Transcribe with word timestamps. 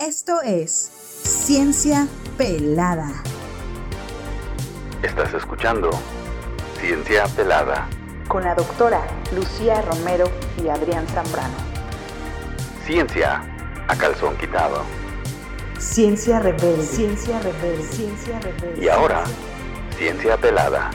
Esto 0.00 0.40
es 0.42 0.92
Ciencia 1.24 2.06
Pelada. 2.36 3.20
Estás 5.02 5.34
escuchando 5.34 5.90
Ciencia 6.78 7.24
Pelada 7.34 7.88
Con 8.28 8.44
la 8.44 8.54
doctora 8.54 9.04
Lucía 9.34 9.82
Romero 9.82 10.26
y 10.62 10.68
Adrián 10.68 11.04
Zambrano. 11.08 11.56
Ciencia 12.86 13.42
a 13.88 13.96
calzón 13.96 14.36
quitado. 14.38 14.84
Ciencia 15.80 16.38
rebelde. 16.38 16.84
Ciencia 16.84 17.40
rebelde. 17.40 17.82
Ciencia 17.82 18.38
rebelde. 18.38 18.84
Y 18.84 18.88
ahora, 18.88 19.24
Ciencia 19.96 20.36
Pelada. 20.36 20.92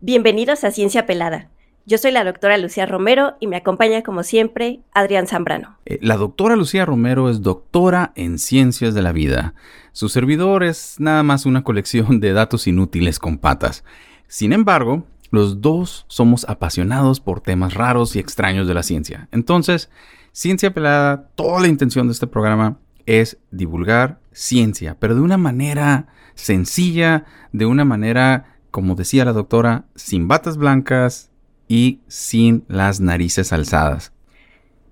Bienvenidos 0.00 0.64
a 0.64 0.70
Ciencia 0.70 1.06
Pelada. 1.06 1.50
Yo 1.90 1.98
soy 1.98 2.12
la 2.12 2.22
doctora 2.22 2.56
Lucía 2.56 2.86
Romero 2.86 3.34
y 3.40 3.48
me 3.48 3.56
acompaña 3.56 4.04
como 4.04 4.22
siempre 4.22 4.78
Adrián 4.94 5.26
Zambrano. 5.26 5.76
Eh, 5.86 5.98
La 6.00 6.16
doctora 6.16 6.54
Lucía 6.54 6.86
Romero 6.86 7.28
es 7.28 7.42
doctora 7.42 8.12
en 8.14 8.38
ciencias 8.38 8.94
de 8.94 9.02
la 9.02 9.10
vida. 9.10 9.54
Su 9.90 10.08
servidor 10.08 10.62
es 10.62 11.00
nada 11.00 11.24
más 11.24 11.46
una 11.46 11.64
colección 11.64 12.20
de 12.20 12.32
datos 12.32 12.68
inútiles 12.68 13.18
con 13.18 13.38
patas. 13.38 13.82
Sin 14.28 14.52
embargo, 14.52 15.04
los 15.32 15.62
dos 15.62 16.04
somos 16.06 16.48
apasionados 16.48 17.18
por 17.18 17.40
temas 17.40 17.74
raros 17.74 18.14
y 18.14 18.20
extraños 18.20 18.68
de 18.68 18.74
la 18.74 18.84
ciencia. 18.84 19.26
Entonces, 19.32 19.90
Ciencia 20.30 20.72
Pelada, 20.72 21.30
toda 21.34 21.60
la 21.60 21.66
intención 21.66 22.06
de 22.06 22.12
este 22.12 22.28
programa 22.28 22.78
es 23.04 23.36
divulgar 23.50 24.20
ciencia, 24.30 24.96
pero 25.00 25.16
de 25.16 25.22
una 25.22 25.38
manera 25.38 26.06
sencilla, 26.36 27.24
de 27.50 27.66
una 27.66 27.84
manera, 27.84 28.58
como 28.70 28.94
decía 28.94 29.24
la 29.24 29.32
doctora, 29.32 29.86
sin 29.96 30.28
batas 30.28 30.56
blancas 30.56 31.29
y 31.70 32.00
sin 32.08 32.64
las 32.66 33.00
narices 33.00 33.52
alzadas. 33.52 34.12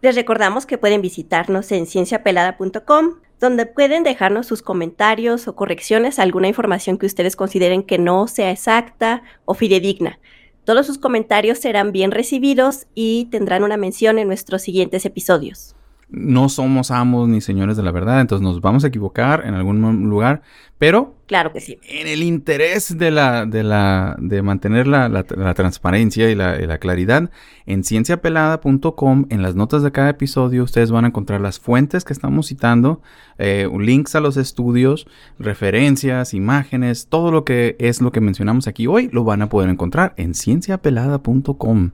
Les 0.01 0.15
recordamos 0.15 0.65
que 0.65 0.79
pueden 0.79 1.03
visitarnos 1.03 1.73
en 1.73 1.87
cienciapelada.com, 1.87 3.15
donde 3.41 3.67
pueden 3.67 4.05
dejarnos 4.05 4.47
sus 4.47 4.63
comentarios 4.63 5.49
o 5.49 5.57
correcciones 5.57 6.21
a 6.21 6.23
alguna 6.23 6.47
información 6.47 6.97
que 6.97 7.07
ustedes 7.07 7.35
consideren 7.35 7.83
que 7.83 7.99
no 7.99 8.29
sea 8.29 8.53
exacta 8.53 9.25
o 9.45 9.55
fidedigna. 9.55 10.21
Todos 10.63 10.87
sus 10.87 10.99
comentarios 10.99 11.59
serán 11.59 11.91
bien 11.91 12.13
recibidos 12.13 12.87
y 12.95 13.25
tendrán 13.33 13.65
una 13.65 13.77
mención 13.77 14.21
en 14.21 14.29
nuestros 14.29 14.63
siguientes 14.63 15.05
episodios. 15.05 15.75
No 16.11 16.49
somos 16.49 16.91
amos 16.91 17.29
ni 17.29 17.41
señores 17.43 17.77
de 17.77 17.83
la 17.83 17.93
verdad, 17.93 18.21
entonces 18.23 18.43
nos 18.43 18.61
vamos 18.63 18.83
a 18.85 18.89
equivocar 18.89 19.43
en 19.47 19.53
algún 19.55 20.09
lugar, 20.09 20.41
pero 20.79 21.15
Claro 21.27 21.53
que 21.53 21.61
sí. 21.61 21.79
en 21.87 22.07
el 22.07 22.23
interés 22.23 22.97
de 22.97 23.11
la, 23.11 23.45
de 23.45 23.63
la, 23.63 24.17
de 24.19 24.41
mantener 24.41 24.87
la, 24.87 25.11
la- 25.11 25.27
la 25.37 25.53
transparencia 25.53 26.31
y 26.31 26.35
la, 26.35 26.59
y 26.63 26.67
la 26.67 26.79
claridad, 26.79 27.29
en 27.67 27.85
cienciapelada.com, 27.85 29.27
en 29.29 29.43
las 29.43 29.55
notas 29.55 29.83
de 29.83 29.93
cada 29.93 30.09
episodio, 30.09 30.65
ustedes 30.65 30.91
van 30.91 31.05
a 31.05 31.09
encontrar 31.09 31.43
las 31.43 31.59
fuentes 31.61 32.05
que 32.05 32.15
estamos 32.15 32.47
citando, 32.49 33.03
eh, 33.37 33.69
links 33.79 34.15
a 34.15 34.21
los 34.21 34.39
estudios, 34.39 35.07
referencias, 35.39 36.33
imágenes, 36.33 37.09
todo 37.09 37.31
lo 37.33 37.45
que 37.45 37.77
es 37.79 38.01
lo 38.01 38.13
que 38.13 38.23
mencionamos 38.23 38.67
aquí 38.67 38.87
hoy, 38.87 39.11
lo 39.13 39.25
van 39.25 39.43
a 39.43 39.51
poder 39.51 39.69
encontrar 39.69 40.15
en 40.17 40.35
cienciapelada.com. 40.35 41.91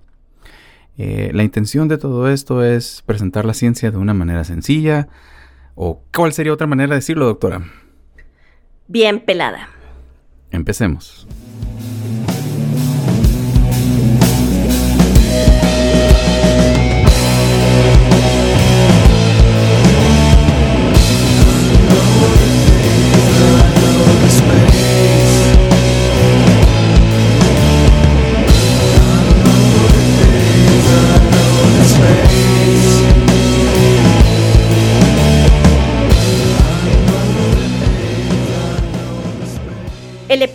Eh, 0.96 1.30
la 1.34 1.42
intención 1.42 1.88
de 1.88 1.98
todo 1.98 2.28
esto 2.28 2.64
es 2.64 3.02
presentar 3.04 3.44
la 3.44 3.54
ciencia 3.54 3.90
de 3.90 3.96
una 3.98 4.14
manera 4.14 4.44
sencilla. 4.44 5.08
¿O 5.74 6.02
cuál 6.14 6.32
sería 6.32 6.52
otra 6.52 6.66
manera 6.66 6.90
de 6.90 6.96
decirlo, 6.96 7.26
doctora? 7.26 7.62
Bien 8.86 9.20
pelada. 9.20 9.68
Empecemos. 10.50 11.26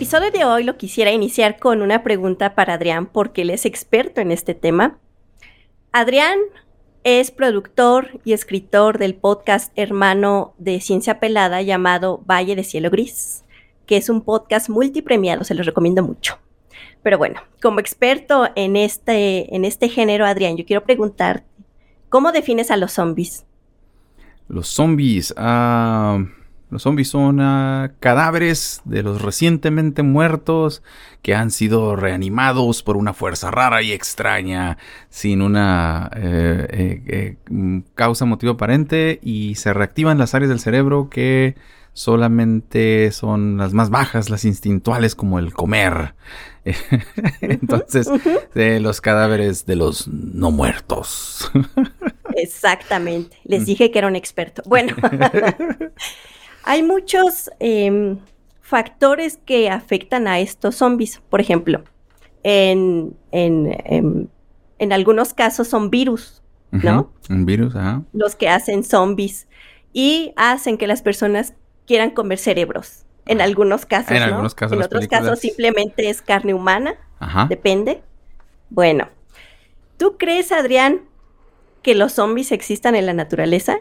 Episodio 0.00 0.30
de 0.30 0.46
hoy 0.46 0.64
lo 0.64 0.78
quisiera 0.78 1.12
iniciar 1.12 1.58
con 1.58 1.82
una 1.82 2.02
pregunta 2.02 2.54
para 2.54 2.72
Adrián 2.72 3.04
porque 3.04 3.42
él 3.42 3.50
es 3.50 3.66
experto 3.66 4.22
en 4.22 4.30
este 4.30 4.54
tema. 4.54 4.96
Adrián 5.92 6.38
es 7.04 7.30
productor 7.30 8.18
y 8.24 8.32
escritor 8.32 8.96
del 8.96 9.14
podcast 9.14 9.70
hermano 9.76 10.54
de 10.56 10.80
Ciencia 10.80 11.20
Pelada 11.20 11.60
llamado 11.60 12.22
Valle 12.24 12.56
de 12.56 12.64
Cielo 12.64 12.88
Gris, 12.88 13.44
que 13.84 13.98
es 13.98 14.08
un 14.08 14.22
podcast 14.22 14.70
multipremiado, 14.70 15.44
se 15.44 15.52
los 15.52 15.66
recomiendo 15.66 16.02
mucho. 16.02 16.38
Pero 17.02 17.18
bueno, 17.18 17.42
como 17.60 17.78
experto 17.78 18.48
en 18.56 18.76
este, 18.76 19.54
en 19.54 19.66
este 19.66 19.90
género, 19.90 20.24
Adrián, 20.24 20.56
yo 20.56 20.64
quiero 20.64 20.82
preguntarte, 20.82 21.44
¿cómo 22.08 22.32
defines 22.32 22.70
a 22.70 22.78
los 22.78 22.92
zombies? 22.92 23.44
Los 24.48 24.66
zombies. 24.66 25.34
ah, 25.36 26.24
los 26.70 26.82
zombies 26.82 27.08
son 27.08 27.40
ah, 27.40 27.92
cadáveres 28.00 28.80
de 28.84 29.02
los 29.02 29.22
recientemente 29.22 30.02
muertos 30.02 30.82
que 31.22 31.34
han 31.34 31.50
sido 31.50 31.96
reanimados 31.96 32.82
por 32.82 32.96
una 32.96 33.12
fuerza 33.12 33.50
rara 33.50 33.82
y 33.82 33.92
extraña, 33.92 34.78
sin 35.08 35.42
una 35.42 36.10
eh, 36.14 36.66
eh, 36.70 37.02
eh, 37.06 37.36
mm, 37.50 37.80
causa 37.94 38.24
motivo 38.24 38.52
aparente 38.52 39.18
y 39.22 39.56
se 39.56 39.74
reactivan 39.74 40.18
las 40.18 40.34
áreas 40.34 40.48
del 40.48 40.60
cerebro 40.60 41.10
que 41.10 41.56
solamente 41.92 43.10
son 43.12 43.56
las 43.56 43.72
más 43.72 43.90
bajas, 43.90 44.30
las 44.30 44.44
instintuales 44.44 45.14
como 45.14 45.38
el 45.38 45.52
comer. 45.52 46.14
Entonces, 47.40 48.08
de 48.54 48.80
los 48.80 49.00
cadáveres 49.00 49.66
de 49.66 49.76
los 49.76 50.08
no 50.08 50.50
muertos. 50.50 51.50
Exactamente. 52.34 53.36
Les 53.44 53.66
dije 53.66 53.90
que 53.90 53.98
era 53.98 54.08
un 54.08 54.16
experto. 54.16 54.62
Bueno, 54.66 54.94
hay 56.70 56.82
muchos 56.84 57.50
em, 57.58 58.18
factores 58.60 59.38
que 59.44 59.68
afectan 59.70 60.28
a 60.28 60.38
estos 60.38 60.76
zombies. 60.76 61.20
Por 61.28 61.40
ejemplo, 61.40 61.82
en, 62.44 63.16
en, 63.32 63.76
em, 63.84 64.28
en 64.78 64.92
algunos 64.92 65.34
casos 65.34 65.66
son 65.68 65.90
virus, 65.90 66.42
¿no? 66.70 67.12
Un 67.28 67.44
virus, 67.46 67.74
ajá. 67.74 68.02
Los 68.12 68.36
que 68.36 68.48
hacen 68.48 68.84
zombies 68.84 69.48
y 69.92 70.32
hacen 70.36 70.78
que 70.78 70.86
las 70.86 71.02
personas 71.02 71.54
quieran 71.86 72.10
comer 72.10 72.38
cerebros. 72.38 73.04
En 73.26 73.40
algunos 73.40 73.84
casos, 73.86 74.12
En 74.12 74.18
¿no? 74.18 74.24
algunos 74.26 74.54
casos 74.54 74.76
En 74.78 74.82
otros 74.84 75.00
películas- 75.00 75.22
casos 75.24 75.38
simplemente 75.40 76.08
es 76.08 76.22
carne 76.22 76.54
humana. 76.54 76.94
Ajá. 77.18 77.46
Depende. 77.48 78.02
Bueno, 78.70 79.08
¿tú 79.96 80.16
crees, 80.18 80.52
Adrián, 80.52 81.02
que 81.82 81.96
los 81.96 82.12
zombies 82.12 82.52
existan 82.52 82.94
en 82.94 83.06
la 83.06 83.12
naturaleza 83.14 83.78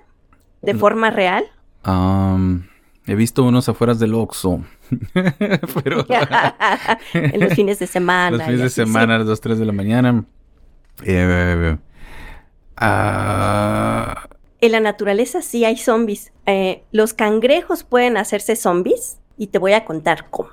de 0.64 0.74
No. 0.74 0.80
forma 0.80 1.12
real? 1.12 1.46
Am, 1.84 2.68
he 3.12 3.16
visto 3.16 3.44
unos 3.44 3.68
afuera 3.70 3.94
del 3.96 4.14
Oxxo. 4.14 4.64
Pero 5.84 6.06
en 7.14 7.40
los 7.40 7.54
fines 7.54 7.80
de 7.80 7.88
semana. 7.88 8.38
los 8.38 8.46
fines 8.46 8.62
de 8.62 8.70
semana, 8.70 9.16
a 9.16 9.18
las 9.20 9.28
2, 9.28 9.42
3 9.42 9.60
de 9.60 9.66
la 9.66 9.72
mañana. 9.72 10.24
Eh, 11.04 11.78
ah, 12.78 14.28
En 14.62 14.72
la 14.72 14.80
naturaleza 14.80 15.42
sí 15.42 15.66
hay 15.66 15.78
zombies. 15.78 16.32
Eh, 16.46 16.84
los 16.92 17.14
cangrejos 17.14 17.84
pueden 17.84 18.18
hacerse 18.18 18.56
zombies 18.56 19.18
y 19.38 19.48
te 19.48 19.60
voy 19.60 19.74
a 19.74 19.86
contar 19.86 20.28
cómo. 20.30 20.50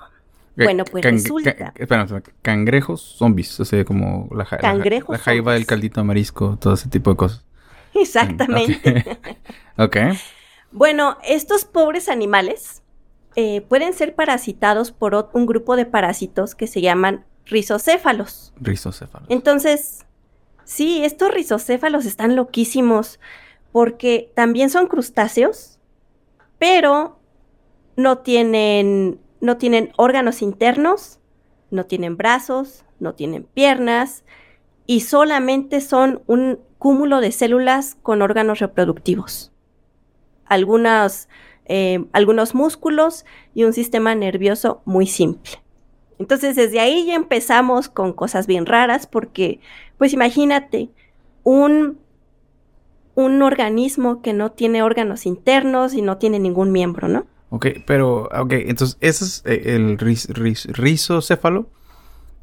Bueno, 0.56 0.84
pues 0.90 1.02
can- 1.02 1.14
resulta. 1.16 1.54
ca- 1.54 1.72
espera, 1.76 2.04
espera, 2.04 2.22
cangrejos 2.40 3.02
zombies. 3.02 3.60
O 3.60 3.64
sea, 3.66 3.84
como 3.84 4.28
la, 4.34 4.44
ja- 4.46 4.56
la 4.56 4.62
ja- 4.62 4.72
Cangrejos 4.72 5.12
la 5.12 5.18
jaiba 5.18 5.52
del 5.52 5.66
caldito 5.66 6.02
marisco, 6.04 6.56
todo 6.58 6.74
ese 6.74 6.88
tipo 6.88 7.10
de 7.10 7.16
cosas. 7.16 7.44
Exactamente. 7.94 9.04
Ok. 9.08 9.16
Ok. 9.78 9.96
Bueno, 10.76 11.16
estos 11.24 11.64
pobres 11.64 12.10
animales 12.10 12.82
eh, 13.34 13.62
pueden 13.62 13.94
ser 13.94 14.14
parasitados 14.14 14.92
por 14.92 15.30
un 15.32 15.46
grupo 15.46 15.74
de 15.74 15.86
parásitos 15.86 16.54
que 16.54 16.66
se 16.66 16.82
llaman 16.82 17.24
rizocéfalos. 17.46 18.52
Rizocéfalos. 18.60 19.26
Entonces, 19.30 20.04
sí, 20.64 21.02
estos 21.02 21.30
rizocéfalos 21.32 22.04
están 22.04 22.36
loquísimos 22.36 23.20
porque 23.72 24.30
también 24.34 24.68
son 24.68 24.86
crustáceos, 24.86 25.78
pero 26.58 27.18
no 27.96 28.18
tienen, 28.18 29.18
no 29.40 29.56
tienen 29.56 29.92
órganos 29.96 30.42
internos, 30.42 31.20
no 31.70 31.86
tienen 31.86 32.18
brazos, 32.18 32.84
no 33.00 33.14
tienen 33.14 33.44
piernas 33.44 34.24
y 34.84 35.00
solamente 35.00 35.80
son 35.80 36.22
un 36.26 36.60
cúmulo 36.76 37.22
de 37.22 37.32
células 37.32 37.96
con 38.02 38.20
órganos 38.20 38.58
reproductivos. 38.58 39.52
Algunas, 40.46 41.28
eh, 41.66 42.04
algunos 42.12 42.54
músculos 42.54 43.24
y 43.54 43.64
un 43.64 43.72
sistema 43.72 44.14
nervioso 44.14 44.82
muy 44.84 45.06
simple. 45.06 45.52
Entonces 46.18 46.56
desde 46.56 46.80
ahí 46.80 47.06
ya 47.06 47.14
empezamos 47.14 47.88
con 47.88 48.12
cosas 48.12 48.46
bien 48.46 48.64
raras 48.66 49.06
porque, 49.06 49.60
pues 49.98 50.12
imagínate, 50.12 50.88
un, 51.42 51.98
un 53.14 53.42
organismo 53.42 54.22
que 54.22 54.32
no 54.32 54.52
tiene 54.52 54.82
órganos 54.82 55.26
internos 55.26 55.94
y 55.94 56.02
no 56.02 56.18
tiene 56.18 56.38
ningún 56.38 56.72
miembro, 56.72 57.08
¿no? 57.08 57.26
Ok, 57.50 57.66
pero, 57.86 58.28
ok, 58.32 58.52
entonces, 58.52 58.98
ese 59.00 59.24
es 59.24 59.42
eh, 59.46 59.74
el 59.76 59.98
ris- 59.98 60.28
rizocéfalo. 60.28 61.68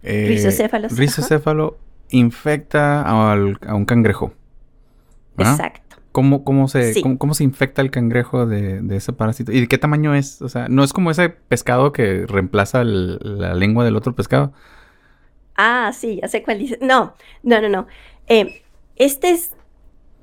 Eh, 0.01 0.27
ajá. 0.88 0.99
Rizocéfalo 0.99 1.77
infecta 2.09 3.31
al- 3.31 3.57
a 3.67 3.75
un 3.75 3.85
cangrejo. 3.85 4.33
Exacto. 5.38 5.81
¿Cómo, 6.13 6.45
cómo, 6.45 6.69
se, 6.69 6.94
Sí. 6.94 7.01
cómo, 7.01 7.18
cómo 7.18 7.33
se 7.33 7.44
infecta 7.44 7.81
el 7.81 7.92
cangrejo 7.92 8.45
de, 8.45 8.80
de 8.81 8.95
ese 8.95 9.12
parásito? 9.12 9.51
¿Y 9.51 9.60
de 9.62 9.68
qué 9.68 9.77
tamaño 9.77 10.15
es? 10.15 10.42
O 10.42 10.48
sea, 10.48 10.69
no 10.69 10.83
es 10.86 10.94
como 10.94 11.12
ese 11.12 11.27
pescado 11.30 11.92
que 11.92 12.25
reemplaza 12.27 12.81
el- 12.81 13.18
la 13.21 13.54
lengua 13.56 13.83
del 13.83 13.95
otro 13.98 14.15
pescado. 14.15 14.54
Ah, 15.56 15.92
sí, 15.94 16.19
ya 16.21 16.27
sé 16.27 16.42
cuál 16.44 16.60
dice. 16.60 16.77
No, 16.81 17.13
no, 17.44 17.62
no, 17.62 17.68
no. 17.69 17.88
Eh, 18.27 18.62
este 18.95 19.31
es 19.31 19.51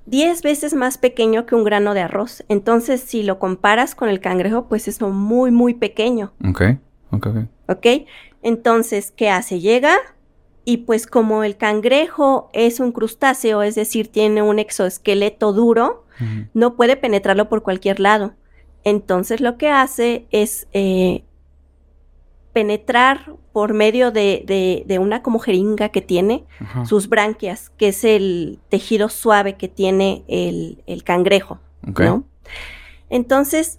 10 0.07 0.43
veces 0.43 0.75
más 0.75 0.99
pequeño 0.99 1.47
que 1.47 1.55
un 1.55 1.65
grano 1.65 1.95
de 1.95 2.01
arroz. 2.01 2.45
Entonces, 2.49 3.01
si 3.01 3.23
lo 3.23 3.39
comparas 3.39 3.95
con 3.95 4.09
el 4.09 4.21
cangrejo, 4.21 4.67
pues 4.69 4.89
es 4.89 5.01
muy, 5.01 5.51
muy 5.51 5.75
pequeño. 5.75 6.33
Ok, 6.49 6.63
ok, 7.11 7.27
ok. 7.27 7.37
¿Ok? 7.69 7.87
Entonces, 8.43 9.13
¿qué 9.13 9.31
hace? 9.31 9.61
Llega 9.61 9.97
y 10.65 10.79
pues 10.79 11.07
como 11.07 11.43
el 11.45 11.57
cangrejo 11.57 12.51
es 12.53 12.81
un 12.81 12.93
crustáceo, 12.93 13.63
es 13.63 13.75
decir, 13.75 14.09
tiene 14.09 14.43
un 14.43 14.59
exoesqueleto 14.59 15.53
duro, 15.53 16.05
no 16.55 16.77
puede 16.77 16.97
penetrarlo 16.97 17.49
por 17.49 17.63
cualquier 17.63 17.99
lado. 18.01 18.35
Entonces 18.85 19.41
lo 19.41 19.57
que 19.57 19.69
hace 19.71 20.27
es 20.31 20.69
eh, 20.73 21.25
penetrar 22.53 23.35
por 23.53 23.73
medio 23.75 24.11
de, 24.11 24.43
de- 24.47 24.85
de 24.87 24.99
una 24.99 25.23
como 25.23 25.39
jeringa 25.39 25.89
que 25.91 26.01
tiene 26.03 26.45
sus 26.87 27.09
branquias, 27.09 27.71
que 27.71 27.89
es 27.89 28.05
el 28.05 28.59
tejido 28.69 29.09
suave 29.09 29.57
que 29.57 29.69
tiene 29.69 30.25
el, 30.29 30.83
el 30.87 31.05
cangrejo. 31.05 31.59
¿no? 32.09 32.25
Entonces 33.09 33.79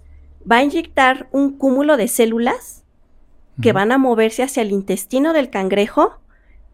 va 0.50 0.56
a 0.56 0.62
inyectar 0.64 1.28
un 1.32 1.56
cúmulo 1.56 1.96
de 1.96 2.08
células 2.08 2.84
que 3.60 3.72
van 3.72 3.92
a 3.92 3.98
moverse 3.98 4.42
hacia 4.42 4.62
el 4.62 4.72
intestino 4.72 5.32
del 5.34 5.50
cangrejo 5.50 6.14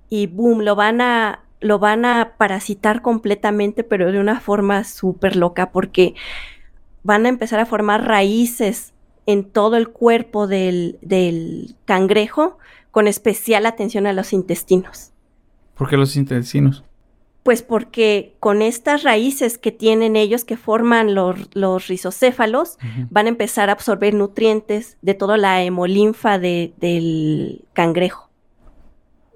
y 0.09 0.27
boom, 0.27 0.61
lo 0.63 0.75
van 0.77 1.01
a 1.01 1.45
lo 1.61 1.81
van 1.81 2.05
a 2.05 2.35
parasitar 2.39 3.03
completamente, 3.03 3.83
pero 3.83 4.13
de 4.13 4.21
una 4.21 4.39
forma 4.41 4.85
súper 4.85 5.35
loca, 5.35 5.73
porque 5.73 6.15
van 7.03 7.27
a 7.27 7.29
empezar 7.29 7.59
a 7.59 7.67
formar 7.67 8.07
raíces 8.07 8.93
en 9.27 9.43
todo 9.45 9.77
el 9.77 9.89
cuerpo 9.89 10.47
del, 10.47 10.99
del 11.03 11.75
cangrejo, 11.85 12.59
con 12.93 13.09
especial 13.09 13.67
atención 13.67 14.07
a 14.07 14.13
los 14.13 14.33
intestinos. 14.33 15.11
¿Por 15.75 15.89
qué 15.89 15.97
los 15.97 16.15
intestinos? 16.17 16.85
Pues 17.43 17.63
porque 17.63 18.37
con 18.41 18.63
estas 18.63 19.03
raíces 19.03 19.59
que 19.59 19.73
tienen 19.73 20.15
ellos, 20.15 20.45
que 20.45 20.57
forman 20.57 21.15
los, 21.15 21.49
los 21.55 21.89
rizocéfalos, 21.89 22.79
van 23.11 23.27
a 23.27 23.31
empezar 23.31 23.69
a 23.69 23.73
absorber 23.73 24.15
nutrientes 24.15 24.97
de 25.03 25.15
toda 25.15 25.39
la 25.39 25.61
hemolinfa 25.63 26.39
de- 26.39 26.73
del 26.79 27.65
cangrejo. 27.73 28.28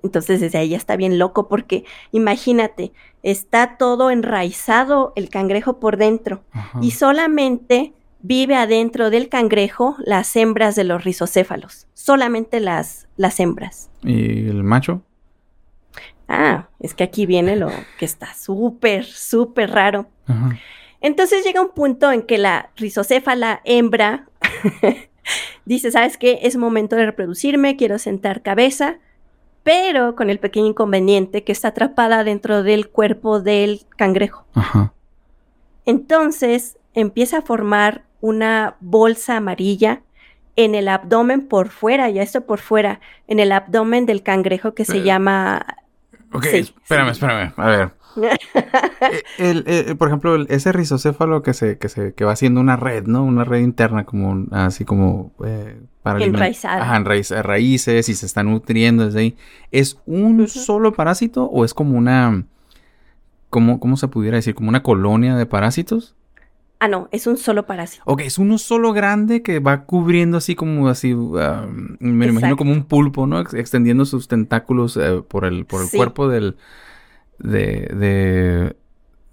Entonces 0.03 0.41
desde 0.41 0.59
ahí 0.59 0.71
ya 0.71 0.77
está 0.77 0.97
bien 0.97 1.19
loco 1.19 1.49
porque 1.49 1.85
imagínate, 2.11 2.93
está 3.23 3.77
todo 3.79 4.11
enraizado 4.11 5.13
el 5.17 5.29
cangrejo 5.29 5.79
por 5.79 5.97
dentro 5.97 6.43
Ajá. 6.53 6.79
y 6.83 6.91
solamente 6.91 7.93
vive 8.21 8.57
adentro 8.57 9.11
del 9.11 9.29
cangrejo 9.29 9.97
las 9.99 10.35
hembras 10.37 10.75
de 10.75 10.85
los 10.85 11.05
rizocéfalos, 11.05 11.87
solamente 11.95 12.61
las, 12.61 13.09
las 13.17 13.39
hembras. 13.41 13.91
¿Y 14.03 14.49
el 14.49 14.63
macho? 14.63 15.03
Ah, 16.29 16.69
es 16.81 16.95
que 16.95 17.05
aquí 17.05 17.27
viene 17.27 17.57
lo 17.57 17.71
que 17.99 18.05
está 18.05 18.33
súper, 18.35 19.05
súper 19.05 19.71
raro. 19.71 20.07
Ajá. 20.27 20.59
Entonces 21.03 21.45
llega 21.45 21.61
un 21.61 21.73
punto 21.73 22.13
en 22.13 22.23
que 22.23 22.39
la 22.39 22.71
rizocéfala 22.77 23.61
hembra 23.65 24.29
dice, 25.65 25.91
¿sabes 25.91 26.17
qué? 26.17 26.39
Es 26.43 26.57
momento 26.57 26.95
de 26.95 27.07
reproducirme, 27.07 27.77
quiero 27.77 27.99
sentar 27.99 28.43
cabeza, 28.43 28.99
pero 29.63 30.15
con 30.17 30.31
el 30.31 30.39
pequeño 30.39 30.67
inconveniente 30.67 31.45
que 31.45 31.53
está 31.53 31.69
atrapada 31.69 32.25
dentro 32.25 32.63
del 32.63 32.89
cuerpo 32.89 33.41
del 33.41 33.83
cangrejo. 33.97 34.45
Ajá. 34.55 34.93
Entonces 35.87 36.79
empieza 36.95 37.39
a 37.39 37.43
formar 37.43 38.03
una 38.21 38.77
bolsa 38.81 39.37
amarilla 39.37 40.03
en 40.57 40.75
el 40.75 40.89
abdomen 40.89 41.49
por 41.49 41.71
fuera, 41.71 42.11
ya 42.11 42.23
esto 42.23 42.43
por 42.43 42.59
fuera, 42.61 43.01
en 43.27 43.41
el 43.41 43.53
abdomen 43.53 44.05
del 44.07 44.23
cangrejo 44.23 44.75
que 44.75 44.85
se 44.85 44.99
Eh. 44.99 45.03
llama... 45.03 45.65
Ok, 46.33 46.45
Sí, 46.45 46.57
espérame, 46.59 47.07
sí. 47.07 47.13
espérame. 47.13 47.53
A 47.57 47.67
ver. 47.69 47.91
Eh, 48.15 49.23
el, 49.39 49.65
eh, 49.67 49.95
por 49.97 50.09
ejemplo, 50.09 50.37
ese 50.49 50.71
rizocéfalo 50.71 51.43
que 51.43 51.55
se, 51.55 51.79
que 51.79 51.89
se, 51.89 52.13
que 52.15 52.25
va 52.27 52.33
haciendo 52.33 52.61
una 52.61 52.77
red, 52.77 53.05
¿no? 53.07 53.25
Una 53.25 53.43
red 53.45 53.61
interna, 53.61 54.05
como 54.05 54.29
un- 54.31 54.49
así 54.53 54.85
como 54.85 55.33
eh, 55.45 55.81
para 56.03 56.23
Enraizada. 56.25 56.83
Ajá, 56.83 56.97
enraiz- 56.99 57.43
raíces 57.43 58.09
y 58.09 58.15
se 58.15 58.27
está 58.27 58.43
nutriendo 58.43 59.07
desde 59.07 59.21
ahí. 59.21 59.37
¿Es 59.71 59.99
un 60.07 60.49
solo 60.49 60.93
parásito 60.93 61.45
o 61.45 61.65
es 61.65 61.75
como 61.75 61.97
una, 61.97 62.45
como, 63.51 63.79
cómo 63.81 63.97
se 63.97 64.09
pudiera 64.09 64.37
decir, 64.37 64.55
como 64.55 64.69
una 64.69 64.83
colonia 64.83 65.37
de 65.37 65.47
parásitos? 65.47 66.15
Ah, 66.81 66.89
no, 66.89 67.09
es 67.13 67.29
un 67.29 67.37
solo 67.37 67.65
parásito. 67.65 68.03
Ok, 68.07 68.23
es 68.23 68.39
uno 68.39 68.59
solo 68.59 68.93
grande 68.93 69.43
que 69.43 69.61
va 69.61 69.85
cubriendo 69.85 70.37
así 70.39 70.57
como 70.57 70.89
así, 70.89 71.15
ah, 71.39 71.67
me 72.01 72.27
lo 72.27 72.33
imagino 72.33 72.39
Exacto. 72.39 72.57
como 72.57 72.73
un 72.73 72.85
pulpo, 72.85 73.29
¿no? 73.29 73.39
Ex- 73.39 73.55
extendiendo 73.55 74.05
sus 74.05 74.27
tentáculos 74.27 74.97
eh, 74.97 75.23
por 75.29 75.45
el, 75.45 75.65
por 75.65 75.83
el 75.83 75.87
Sí. 75.89 75.97
cuerpo 75.97 76.27
del, 76.29 76.57
de, 77.39 77.89
de- 77.95 78.77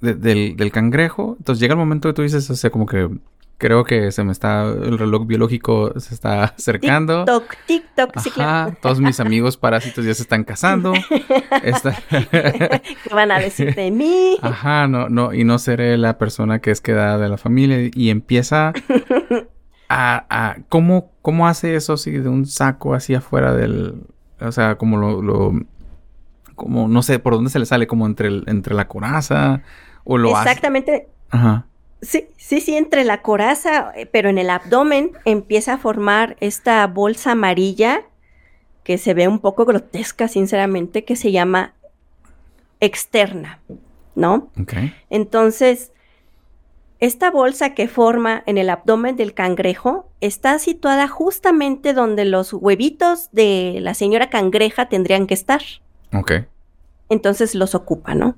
de- 0.01 0.13
del, 0.13 0.55
del 0.57 0.71
cangrejo. 0.71 1.35
Entonces 1.39 1.59
llega 1.59 1.73
el 1.73 1.79
momento 1.79 2.07
que 2.09 2.13
tú 2.13 2.21
dices, 2.21 2.47
o 2.51 2.55
sea, 2.55 2.69
como 2.69 2.85
que 2.85 3.09
creo 3.59 3.83
que 3.83 4.11
se 4.11 4.23
me 4.23 4.31
está, 4.31 4.63
el 4.63 4.97
reloj 4.97 5.27
biológico 5.27 5.93
se 5.99 6.15
está 6.15 6.43
acercando. 6.57 7.25
TikTok, 7.25 7.55
TikTok, 7.67 8.19
sí, 8.19 8.31
claro. 8.31 8.49
Ajá, 8.71 8.77
todos 8.81 8.99
mis 8.99 9.19
amigos 9.19 9.57
parásitos 9.57 10.03
ya 10.05 10.13
se 10.15 10.23
están 10.23 10.43
casando. 10.43 10.93
Está- 11.61 11.95
¿Qué 12.31 13.13
van 13.13 13.31
a 13.31 13.39
decir 13.39 13.75
de 13.75 13.91
mí? 13.91 14.37
Ajá, 14.41 14.87
no, 14.87 15.09
no, 15.09 15.33
y 15.33 15.43
no 15.43 15.59
seré 15.59 15.97
la 15.97 16.17
persona 16.17 16.59
que 16.59 16.71
es 16.71 16.81
quedada 16.81 17.17
de 17.19 17.29
la 17.29 17.37
familia 17.37 17.91
y 17.93 18.09
empieza 18.09 18.73
a, 19.89 20.25
a 20.29 20.55
¿cómo, 20.69 21.11
cómo 21.21 21.47
hace 21.47 21.75
eso 21.75 21.93
así 21.93 22.11
de 22.11 22.29
un 22.29 22.45
saco 22.45 22.93
así 22.93 23.13
afuera 23.15 23.53
del, 23.53 24.03
o 24.39 24.51
sea, 24.51 24.75
como 24.77 24.97
lo, 24.97 25.21
lo 25.21 25.53
como 26.55 26.87
no 26.87 27.01
sé 27.01 27.19
por 27.19 27.33
dónde 27.33 27.49
se 27.49 27.59
le 27.59 27.65
sale, 27.65 27.87
como 27.87 28.05
entre 28.05 28.27
el- 28.27 28.43
entre 28.47 28.75
la 28.75 28.87
coraza 28.87 29.61
o 30.03 30.17
lo 30.17 30.35
hace. 30.35 30.49
Exactamente. 30.49 31.07
Ajá. 31.29 31.65
Sí, 32.01 32.27
sí, 32.37 32.61
sí, 32.61 32.77
entre 32.77 33.03
la 33.03 33.21
coraza, 33.21 33.91
eh, 33.95 34.05
pero 34.05 34.29
en 34.29 34.37
el 34.37 34.49
abdomen 34.49 35.11
empieza 35.25 35.73
a 35.73 35.77
formar 35.77 36.37
esta 36.39 36.85
bolsa 36.87 37.31
amarilla 37.31 38.03
que 38.83 38.97
se 38.97 39.13
ve 39.13 39.27
un 39.27 39.39
poco 39.39 39.65
grotesca, 39.65 40.27
sinceramente, 40.27 41.03
que 41.03 41.15
se 41.15 41.31
llama 41.31 41.73
externa, 42.79 43.59
¿no? 44.15 44.49
Ok. 44.59 44.73
Entonces, 45.09 45.91
esta 46.99 47.31
bolsa 47.31 47.73
que 47.73 47.87
forma 47.87 48.43
en 48.45 48.57
el 48.57 48.69
abdomen 48.69 49.15
del 49.15 49.33
cangrejo 49.33 50.09
está 50.21 50.59
situada 50.59 51.07
justamente 51.07 51.93
donde 51.93 52.25
los 52.25 52.51
huevitos 52.53 53.29
de 53.31 53.77
la 53.81 53.93
señora 53.93 54.29
cangreja 54.29 54.89
tendrían 54.89 55.27
que 55.27 55.33
estar. 55.33 55.61
Ok. 56.13 56.31
entonces 57.09 57.55
los 57.55 57.75
ocupa, 57.75 58.15
¿no? 58.15 58.35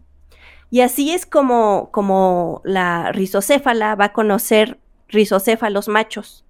Y 0.71 0.81
así 0.81 1.11
es 1.13 1.25
como, 1.25 1.89
como 1.91 2.61
la 2.63 3.11
rizocéfala 3.11 3.93
va 3.95 4.05
a 4.05 4.13
conocer 4.13 4.79
rizocéfalos 5.09 5.87
machos, 5.89 6.45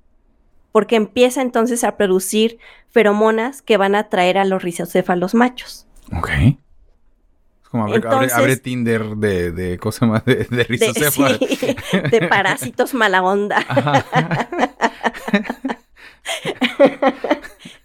porque 0.72 0.96
empieza 0.96 1.42
entonces 1.42 1.84
a 1.84 1.98
producir 1.98 2.60
feromonas 2.92 3.62
que 3.63 3.78
van 3.78 3.96
a 3.96 4.00
atraer 4.00 4.38
a 4.38 4.46
los 4.46 4.62
rizocéfalos 4.63 5.34
machos. 5.34 5.88
Ok. 6.16 6.30
Es 6.30 7.70
como 7.72 7.86
abre, 7.86 7.96
Entonces- 7.96 8.34
abre 8.34 8.58
Tinder 8.58 9.16
de, 9.18 9.51
de 9.51 9.78
cosa 9.80 10.06
más 10.06 10.24
de, 10.25 10.36
de 10.36 10.58
De, 10.58 10.63
rizocéfalo. 10.66 11.38
sí, 11.40 11.75
de 12.12 12.28
parásitos 12.30 12.94
mala 12.94 13.24
onda. 13.24 13.66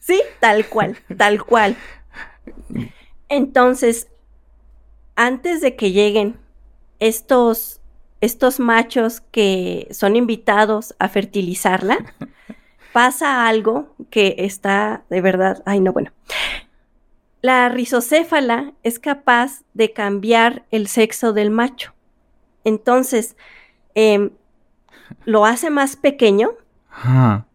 Sí, 0.01 0.21
tal 0.41 0.67
cual, 0.69 0.97
tal 1.17 1.43
cual. 1.45 1.77
Entonces, 3.29 4.09
antes 5.17 5.61
de 5.61 5.77
que 5.77 5.93
lleguen 5.93 6.39
estos, 7.01 7.81
estos 8.21 8.61
machos 8.61 9.21
que 9.21 9.89
son 9.91 10.17
invitados 10.17 10.95
a 10.99 11.09
fertilizarla, 11.09 11.99
pasa 12.93 13.47
algo 13.47 13.95
que 14.11 14.37
está 14.39 15.05
de 15.11 15.21
verdad, 15.21 15.63
ay 15.67 15.81
no, 15.81 15.93
bueno. 15.93 16.13
La 17.43 17.69
rizocéfala 17.69 18.73
es 18.83 18.99
capaz 18.99 19.63
de 19.75 19.93
cambiar 19.93 20.65
el 20.71 20.89
sexo 20.89 21.33
del 21.33 21.51
macho. 21.51 21.93
Entonces, 22.65 23.37
em, 23.95 24.31
lo 25.25 25.45
hace 25.45 25.71
más 25.71 25.97
pequeño 25.97 26.53
Ajá. 26.97 27.46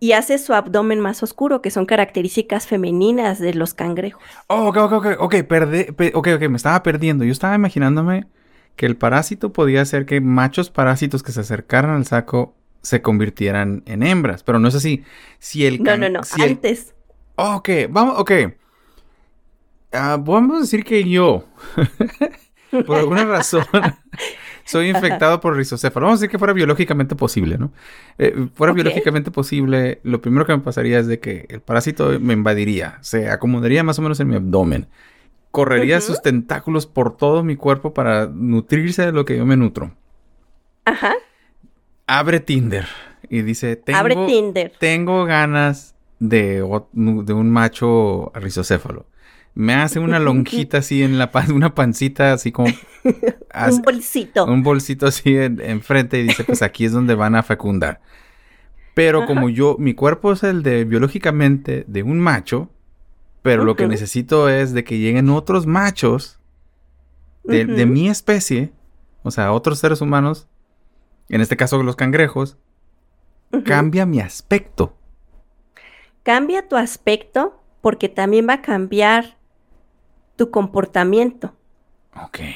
Y 0.00 0.12
hace 0.12 0.38
su 0.38 0.54
abdomen 0.54 1.00
más 1.00 1.22
oscuro, 1.22 1.60
que 1.62 1.70
son 1.70 1.86
características 1.86 2.66
femeninas 2.66 3.38
de 3.40 3.54
los 3.54 3.74
cangrejos. 3.74 4.22
Oh, 4.48 4.68
ok, 4.68 4.76
ok, 4.76 4.92
ok, 4.92 5.06
ok, 5.18 5.34
perdé, 5.48 5.92
pe- 5.92 6.12
ok, 6.14 6.28
ok, 6.36 6.42
me 6.48 6.56
estaba 6.56 6.82
perdiendo. 6.82 7.24
Yo 7.24 7.32
estaba 7.32 7.54
imaginándome 7.54 8.26
que 8.76 8.86
el 8.86 8.96
parásito 8.96 9.52
podía 9.52 9.82
hacer 9.82 10.06
que 10.06 10.20
machos 10.20 10.70
parásitos 10.70 11.22
que 11.22 11.32
se 11.32 11.40
acercaran 11.40 11.96
al 11.96 12.06
saco 12.06 12.54
se 12.82 13.02
convirtieran 13.02 13.82
en 13.86 14.02
hembras, 14.04 14.44
pero 14.44 14.58
no 14.60 14.68
es 14.68 14.74
así. 14.76 15.04
Si 15.40 15.66
el 15.66 15.78
No, 15.78 15.84
can- 15.84 16.00
no, 16.00 16.08
no, 16.08 16.22
si 16.22 16.42
el- 16.42 16.50
antes. 16.52 16.94
Ok, 17.36 17.68
vamos, 17.90 18.18
ok. 18.18 18.30
Ah, 19.92 20.18
vamos 20.20 20.58
a 20.58 20.60
decir 20.60 20.84
que 20.84 21.08
yo, 21.08 21.44
por 22.86 22.98
alguna 22.98 23.24
razón, 23.24 23.64
soy 24.68 24.90
infectado 24.90 25.40
por 25.40 25.56
rizocéfalo. 25.56 26.06
Vamos 26.06 26.20
a 26.20 26.20
decir 26.20 26.30
que 26.30 26.38
fuera 26.38 26.52
biológicamente 26.52 27.16
posible, 27.16 27.56
¿no? 27.56 27.72
Eh, 28.18 28.48
fuera 28.54 28.74
biológicamente 28.74 29.30
posible, 29.30 30.00
lo 30.02 30.20
primero 30.20 30.44
que 30.44 30.52
me 30.52 30.62
pasaría 30.62 30.98
es 30.98 31.06
de 31.06 31.20
que 31.20 31.46
el 31.48 31.60
parásito 31.60 32.20
me 32.20 32.34
invadiría, 32.34 32.98
se 33.00 33.30
acomodaría 33.30 33.82
más 33.82 33.98
o 33.98 34.02
menos 34.02 34.20
en 34.20 34.28
mi 34.28 34.36
abdomen, 34.36 34.86
correría 35.50 36.02
sus 36.02 36.20
tentáculos 36.20 36.86
por 36.86 37.16
todo 37.16 37.42
mi 37.42 37.56
cuerpo 37.56 37.94
para 37.94 38.26
nutrirse 38.26 39.06
de 39.06 39.12
lo 39.12 39.24
que 39.24 39.38
yo 39.38 39.46
me 39.46 39.56
nutro. 39.56 39.92
Ajá. 40.84 41.14
Abre 42.06 42.40
Tinder 42.40 42.86
y 43.30 43.42
dice, 43.42 43.76
tengo, 43.76 43.98
Abre 43.98 44.16
Tinder. 44.26 44.72
tengo 44.78 45.24
ganas 45.24 45.94
de 46.18 46.62
un 46.62 47.50
macho 47.50 48.32
rizocéfalo. 48.34 49.06
Me 49.58 49.74
hace 49.74 49.98
una 49.98 50.20
lonjita 50.20 50.78
así 50.78 51.02
en 51.02 51.18
la 51.18 51.32
pan, 51.32 51.50
una 51.50 51.74
pancita 51.74 52.32
así 52.32 52.52
como 52.52 52.68
Un 53.02 53.82
bolsito. 53.82 54.44
un 54.44 54.62
bolsito 54.62 55.08
así 55.08 55.36
en- 55.36 55.60
enfrente 55.60 56.20
y 56.20 56.22
dice, 56.22 56.44
pues 56.44 56.62
aquí 56.62 56.84
es 56.84 56.92
donde 56.92 57.16
van 57.16 57.34
a 57.34 57.42
fecundar. 57.42 58.00
Pero 58.94 59.26
como 59.26 59.48
yo, 59.48 59.74
mi 59.76 59.94
cuerpo 59.94 60.30
es 60.32 60.44
el 60.44 60.62
de 60.62 60.84
biológicamente 60.84 61.84
de 61.88 62.04
un 62.04 62.20
macho, 62.20 62.70
pero 63.42 63.64
lo 63.64 63.74
que 63.74 63.88
necesito 63.88 64.48
es 64.48 64.74
de 64.74 64.84
que 64.84 64.98
lleguen 64.98 65.28
otros 65.28 65.66
machos 65.66 66.38
de, 67.42 67.84
mi 67.84 68.08
especie, 68.08 68.72
o 69.24 69.32
sea, 69.32 69.50
otros 69.52 69.80
seres 69.80 70.00
humanos, 70.00 70.46
en 71.30 71.40
este 71.40 71.56
caso 71.56 71.82
los 71.82 71.96
cangrejos, 71.96 72.58
cambia 73.64 74.06
mi 74.06 74.20
aspecto. 74.20 74.96
Cambia 76.22 76.68
tu 76.68 76.76
aspecto 76.76 77.60
porque 77.80 78.08
también 78.08 78.48
va 78.48 78.54
a 78.54 78.62
cambiar 78.62 79.37
tu 80.38 80.50
comportamiento. 80.50 81.52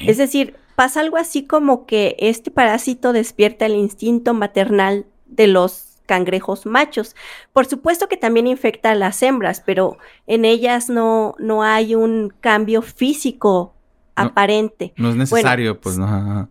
Es 0.07 0.17
decir, 0.17 0.57
pasa 0.77 1.01
algo 1.01 1.19
así 1.19 1.47
como 1.47 1.85
que 1.85 2.17
este 2.19 2.51
parásito 2.51 3.13
despierta 3.13 3.67
el 3.67 3.75
instinto 3.75 4.33
maternal 4.33 5.05
de 5.27 5.49
los 5.49 5.99
cangrejos 6.07 6.65
machos. 6.65 7.15
Por 7.53 7.67
supuesto 7.67 8.09
que 8.09 8.17
también 8.17 8.47
infecta 8.47 8.91
a 8.93 8.95
las 8.95 9.23
hembras, 9.23 9.63
pero 9.65 9.99
en 10.27 10.45
ellas 10.45 10.89
no, 10.89 11.35
no 11.39 11.63
hay 11.63 11.95
un 11.95 12.33
cambio 12.41 12.83
físico 12.83 13.75
No. 14.17 14.25
aparente. 14.25 14.95
no 14.97 15.11
es 15.11 15.17
necesario, 15.17 15.81
pues 15.81 15.99
no. 15.99 16.49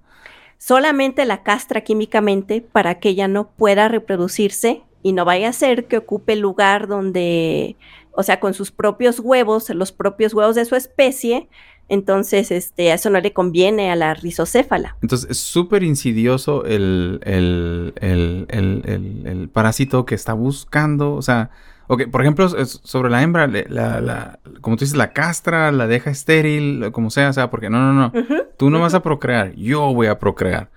Solamente 0.58 1.26
la 1.26 1.42
castra 1.44 1.82
químicamente 1.82 2.62
para 2.62 3.00
que 3.00 3.10
ella 3.10 3.28
no 3.28 3.50
pueda 3.50 3.88
reproducirse 3.88 4.84
y 5.04 5.14
no 5.14 5.26
vaya 5.26 5.50
a 5.50 5.54
ser 5.54 5.88
que 5.88 5.98
ocupe 5.98 6.34
el 6.34 6.40
lugar 6.40 6.88
donde, 6.88 7.76
o 8.14 8.24
sea, 8.24 8.40
con 8.40 8.54
sus 8.54 8.72
propios 8.72 9.20
huevos, 9.20 9.70
los 9.70 9.92
propios 9.92 10.34
huevos 10.34 10.56
de 10.56 10.66
su 10.66 10.76
especie, 10.76 11.48
entonces 11.90 12.52
este, 12.52 12.94
eso 12.94 13.10
no 13.10 13.20
le 13.20 13.34
conviene 13.34 13.92
a 13.92 13.96
la 13.96 14.14
rizocéfala. 14.14 14.96
Entonces 15.02 15.30
es 15.30 15.38
súper 15.40 15.84
insidioso 15.84 16.64
el, 16.66 17.20
el, 17.24 17.94
el, 18.00 19.24
el, 19.26 19.50
parásito 19.50 20.06
que 20.06 20.16
está 20.16 20.32
buscando. 20.34 21.14
O 21.16 21.22
sea, 21.22 21.50
por 21.88 22.22
ejemplo, 22.22 22.48
sobre 22.66 23.10
la 23.10 23.22
hembra, 23.22 23.48
la, 23.48 24.00
la, 24.00 24.40
como 24.62 24.78
tú 24.78 24.86
dices, 24.86 24.98
la 24.98 25.12
castra, 25.12 25.74
la 25.74 25.88
deja 25.88 26.10
estéril, 26.12 26.92
como 26.94 27.10
sea, 27.10 27.30
o 27.30 27.34
sea, 27.34 27.50
porque 27.50 27.70
no, 27.70 27.80
no, 27.80 27.94
no. 27.94 28.14
Tú 28.58 28.70
no 28.70 28.80
vas 28.80 28.94
a 28.94 29.02
procrear, 29.04 29.54
yo 29.56 29.94
voy 29.94 30.08
a 30.08 30.18
procrear. 30.18 30.70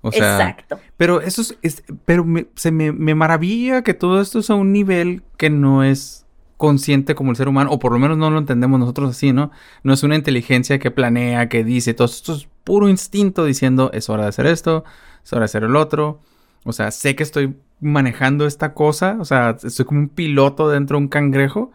O 0.00 0.10
sea, 0.10 0.48
Exacto. 0.48 0.80
pero 0.96 1.20
eso 1.20 1.42
es, 1.42 1.58
es- 1.62 1.84
pero 2.06 2.24
me, 2.24 2.46
se 2.56 2.72
me, 2.72 2.92
me 2.92 3.14
maravilla 3.14 3.82
que 3.82 3.94
todo 3.94 4.20
esto 4.20 4.38
es 4.40 4.48
a 4.50 4.54
un 4.54 4.72
nivel 4.72 5.22
que 5.36 5.48
no 5.50 5.84
es 5.84 6.24
consciente 6.62 7.16
como 7.16 7.32
el 7.32 7.36
ser 7.36 7.48
humano, 7.48 7.72
o 7.72 7.80
por 7.80 7.90
lo 7.90 7.98
menos 7.98 8.16
no 8.16 8.30
lo 8.30 8.38
entendemos 8.38 8.78
nosotros 8.78 9.10
así, 9.10 9.32
¿no? 9.32 9.50
No 9.82 9.92
es 9.92 10.04
una 10.04 10.14
inteligencia 10.14 10.78
que 10.78 10.92
planea, 10.92 11.48
que 11.48 11.64
dice, 11.64 11.92
todo 11.92 12.04
esto 12.04 12.34
es 12.34 12.46
puro 12.62 12.88
instinto 12.88 13.44
diciendo, 13.44 13.90
es 13.92 14.08
hora 14.08 14.22
de 14.22 14.28
hacer 14.28 14.46
esto, 14.46 14.84
es 15.24 15.32
hora 15.32 15.40
de 15.40 15.46
hacer 15.46 15.64
el 15.64 15.74
otro. 15.74 16.20
O 16.62 16.72
sea, 16.72 16.92
sé 16.92 17.16
que 17.16 17.24
estoy 17.24 17.56
manejando 17.80 18.46
esta 18.46 18.74
cosa, 18.74 19.16
o 19.18 19.24
sea, 19.24 19.56
estoy 19.60 19.84
como 19.84 19.98
un 19.98 20.08
piloto 20.08 20.68
dentro 20.68 20.98
de 20.98 21.02
un 21.02 21.08
cangrejo. 21.08 21.72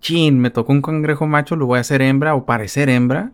Chin, 0.00 0.38
me 0.38 0.50
tocó 0.50 0.70
un 0.70 0.82
cangrejo 0.82 1.26
macho, 1.26 1.56
lo 1.56 1.66
voy 1.66 1.78
a 1.78 1.80
hacer 1.80 2.00
hembra 2.00 2.36
o 2.36 2.46
parecer 2.46 2.88
hembra. 2.90 3.32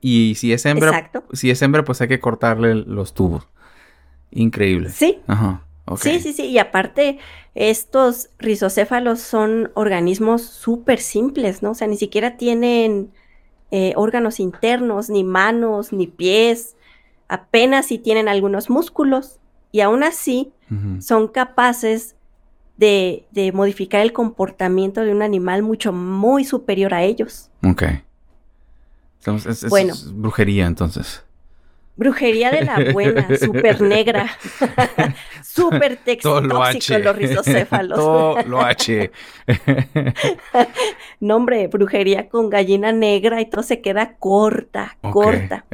Y 0.00 0.36
si 0.36 0.52
es 0.52 0.64
hembra, 0.64 0.90
Exacto. 0.90 1.24
si 1.32 1.50
es 1.50 1.60
hembra, 1.60 1.82
pues 1.82 2.00
hay 2.00 2.06
que 2.06 2.20
cortarle 2.20 2.76
los 2.76 3.14
tubos. 3.14 3.48
Increíble. 4.30 4.90
Sí, 4.90 5.18
Ajá. 5.26 5.62
Sí, 5.96 6.20
sí, 6.20 6.32
sí. 6.32 6.44
Y 6.46 6.58
aparte, 6.58 7.18
estos 7.54 8.30
rizocéfalos 8.38 9.20
son 9.20 9.70
organismos 9.74 10.42
súper 10.42 11.00
simples, 11.00 11.62
¿no? 11.62 11.70
O 11.70 11.74
sea, 11.74 11.86
ni 11.86 11.96
siquiera 11.96 12.36
tienen 12.36 13.10
eh, 13.70 13.92
órganos 13.96 14.40
internos, 14.40 15.10
ni 15.10 15.24
manos, 15.24 15.92
ni 15.92 16.06
pies. 16.06 16.76
Apenas 17.28 17.86
si 17.86 17.98
tienen 17.98 18.28
algunos 18.28 18.70
músculos. 18.70 19.38
Y 19.72 19.80
aún 19.80 20.02
así, 20.02 20.52
son 21.00 21.28
capaces 21.28 22.14
de, 22.76 23.26
de 23.32 23.52
modificar 23.52 24.00
el 24.02 24.12
comportamiento 24.12 25.02
de 25.02 25.12
un 25.12 25.22
animal 25.22 25.62
mucho 25.62 25.92
muy 25.92 26.44
superior 26.44 26.94
a 26.94 27.02
ellos. 27.02 27.50
Ok. 27.64 27.82
Entonces, 29.20 29.58
es, 29.58 29.64
es- 29.64 29.70
Bueno. 29.70 29.92
es 29.94 30.12
brujería, 30.14 30.66
entonces. 30.66 31.24
Brujería 31.98 32.52
de 32.52 32.64
la 32.64 32.92
buena, 32.92 33.26
súper 33.36 33.80
negra, 33.80 34.30
súper 35.42 35.98
lo 36.22 36.48
tóxico 36.60 36.98
los 36.98 37.16
rizocéfalos. 37.16 37.98
Todo 37.98 38.42
lo 38.44 38.60
H. 38.60 39.10
No, 41.20 41.34
hombre, 41.34 41.66
brujería 41.66 42.28
con 42.28 42.48
gallina 42.48 42.92
negra 42.92 43.40
y 43.40 43.46
todo 43.46 43.64
se 43.64 43.80
queda 43.80 44.14
corta, 44.18 44.96
corta. 45.10 45.64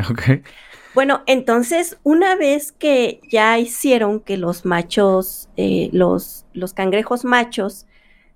Bueno, 0.94 1.22
entonces, 1.26 1.98
una 2.02 2.36
vez 2.36 2.72
que 2.72 3.20
ya 3.30 3.58
hicieron 3.58 4.20
que 4.20 4.38
los 4.38 4.64
machos, 4.64 5.50
eh, 5.58 5.90
los, 5.92 6.46
los 6.54 6.72
cangrejos 6.72 7.26
machos, 7.26 7.86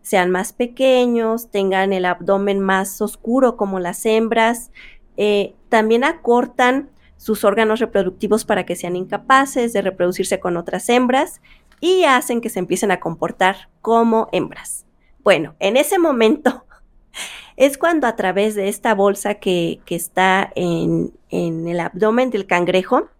sean 0.02 0.30
más 0.30 0.52
pequeños, 0.52 1.50
tengan 1.50 1.94
el 1.94 2.04
abdomen 2.04 2.60
más 2.60 3.00
oscuro 3.00 3.56
como 3.56 3.80
las 3.80 4.04
hembras, 4.04 4.70
eh, 5.16 5.54
también 5.70 6.04
acortan 6.04 6.90
sus 7.18 7.44
órganos 7.44 7.80
reproductivos 7.80 8.46
para 8.46 8.64
que 8.64 8.76
sean 8.76 8.96
incapaces 8.96 9.74
de 9.74 9.82
reproducirse 9.82 10.40
con 10.40 10.56
otras 10.56 10.88
hembras 10.88 11.42
y 11.80 12.04
hacen 12.04 12.40
que 12.40 12.48
se 12.48 12.60
empiecen 12.60 12.90
a 12.90 13.00
comportar 13.00 13.68
como 13.82 14.28
hembras. 14.32 14.86
Bueno, 15.22 15.54
en 15.58 15.76
ese 15.76 15.98
momento 15.98 16.64
es 17.56 17.76
cuando 17.76 18.06
a 18.06 18.16
través 18.16 18.54
de 18.54 18.68
esta 18.68 18.94
bolsa 18.94 19.34
que, 19.34 19.80
que 19.84 19.96
está 19.96 20.50
en, 20.54 21.12
en 21.28 21.68
el 21.68 21.80
abdomen 21.80 22.30
del 22.30 22.46
cangrejo, 22.46 23.10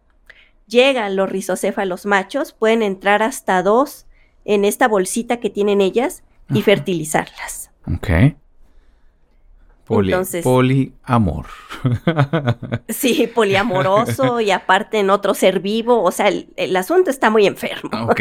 llegan 0.66 1.16
los 1.16 1.28
rizocéfalos 1.28 2.06
machos, 2.06 2.52
pueden 2.52 2.82
entrar 2.82 3.22
hasta 3.22 3.62
dos 3.62 4.06
en 4.44 4.64
esta 4.64 4.88
bolsita 4.88 5.40
que 5.40 5.50
tienen 5.50 5.80
ellas 5.80 6.22
y 6.50 6.58
Ajá. 6.58 6.64
fertilizarlas. 6.64 7.70
Ok. 7.86 8.08
Poli, 9.88 10.12
Entonces- 10.12 10.44
poliamor. 10.44 11.46
Sí, 12.88 13.30
poliamoroso 13.34 14.40
y 14.40 14.50
aparte 14.50 14.98
en 14.98 15.10
otro 15.10 15.32
ser 15.34 15.60
vivo, 15.60 16.02
o 16.02 16.10
sea, 16.12 16.28
el, 16.28 16.48
el 16.56 16.76
asunto 16.76 17.10
está 17.10 17.30
muy 17.30 17.46
enfermo. 17.46 17.90
ok. 18.08 18.20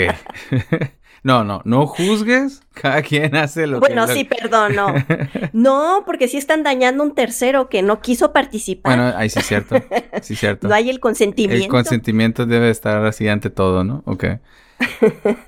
no, 1.23 1.43
no, 1.43 1.61
no 1.65 1.85
juzgues. 1.87 2.61
Cada 2.73 3.01
quien 3.01 3.35
hace 3.35 3.67
lo 3.67 3.79
Bueno, 3.79 4.05
que... 4.07 4.13
sí, 4.13 4.23
perdón, 4.23 4.75
no. 4.75 4.93
No, 5.53 6.03
porque 6.05 6.27
sí 6.27 6.37
están 6.37 6.63
dañando 6.63 7.03
un 7.03 7.13
tercero 7.15 7.67
que 7.69 7.81
no 7.81 7.99
quiso 8.01 8.31
participar. 8.31 8.97
Bueno, 8.97 9.17
ahí 9.17 9.29
sí 9.29 9.39
es 9.39 9.45
cierto. 9.47 9.75
Sí 10.21 10.33
es 10.33 10.39
cierto. 10.39 10.67
no 10.67 10.73
hay 10.75 10.89
el 10.89 10.99
consentimiento. 10.99 11.63
El 11.65 11.69
consentimiento 11.69 12.45
debe 12.45 12.69
estar 12.69 13.03
así 13.05 13.27
ante 13.27 13.49
todo, 13.49 13.83
¿no? 13.83 14.03
Ok. 14.05 14.25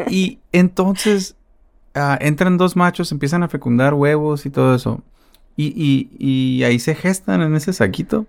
y 0.10 0.40
entonces 0.52 1.36
ah, 1.94 2.18
entran 2.20 2.58
dos 2.58 2.76
machos, 2.76 3.12
empiezan 3.12 3.44
a 3.44 3.48
fecundar 3.48 3.94
huevos 3.94 4.46
y 4.46 4.50
todo 4.50 4.76
eso. 4.76 5.02
Y, 5.62 6.64
ahí 6.64 6.80
se 6.80 6.96
gestan 6.96 7.42
en 7.42 7.56
ese 7.56 7.74
saquito. 7.74 8.26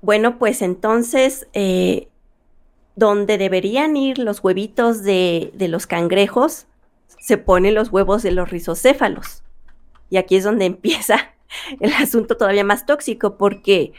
Bueno, 0.00 0.38
pues 0.38 0.62
entonces, 0.62 1.46
eh, 1.52 2.08
donde 2.96 3.36
deberían 3.36 3.96
ir 3.96 4.18
los 4.18 4.42
huevitos 4.42 5.02
de, 5.02 5.50
de 5.54 5.68
los 5.68 5.86
cangrejos, 5.86 6.66
se 7.18 7.36
ponen 7.36 7.74
los 7.74 7.90
huevos 7.92 8.22
de 8.22 8.30
los 8.30 8.50
rizocéfalos. 8.50 9.42
Y 10.08 10.16
aquí 10.16 10.36
es 10.36 10.44
donde 10.44 10.64
empieza 10.66 11.34
el 11.80 11.92
asunto 11.92 12.36
todavía 12.36 12.64
más 12.64 12.86
tóxico, 12.86 13.36
porque 13.36 13.92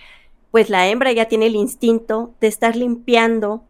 pues 0.49 0.69
la 0.69 0.87
hembra 0.87 1.11
ya 1.11 1.25
tiene 1.25 1.47
el 1.47 1.55
instinto 1.55 2.33
de 2.41 2.47
estar 2.47 2.75
limpiando 2.75 3.63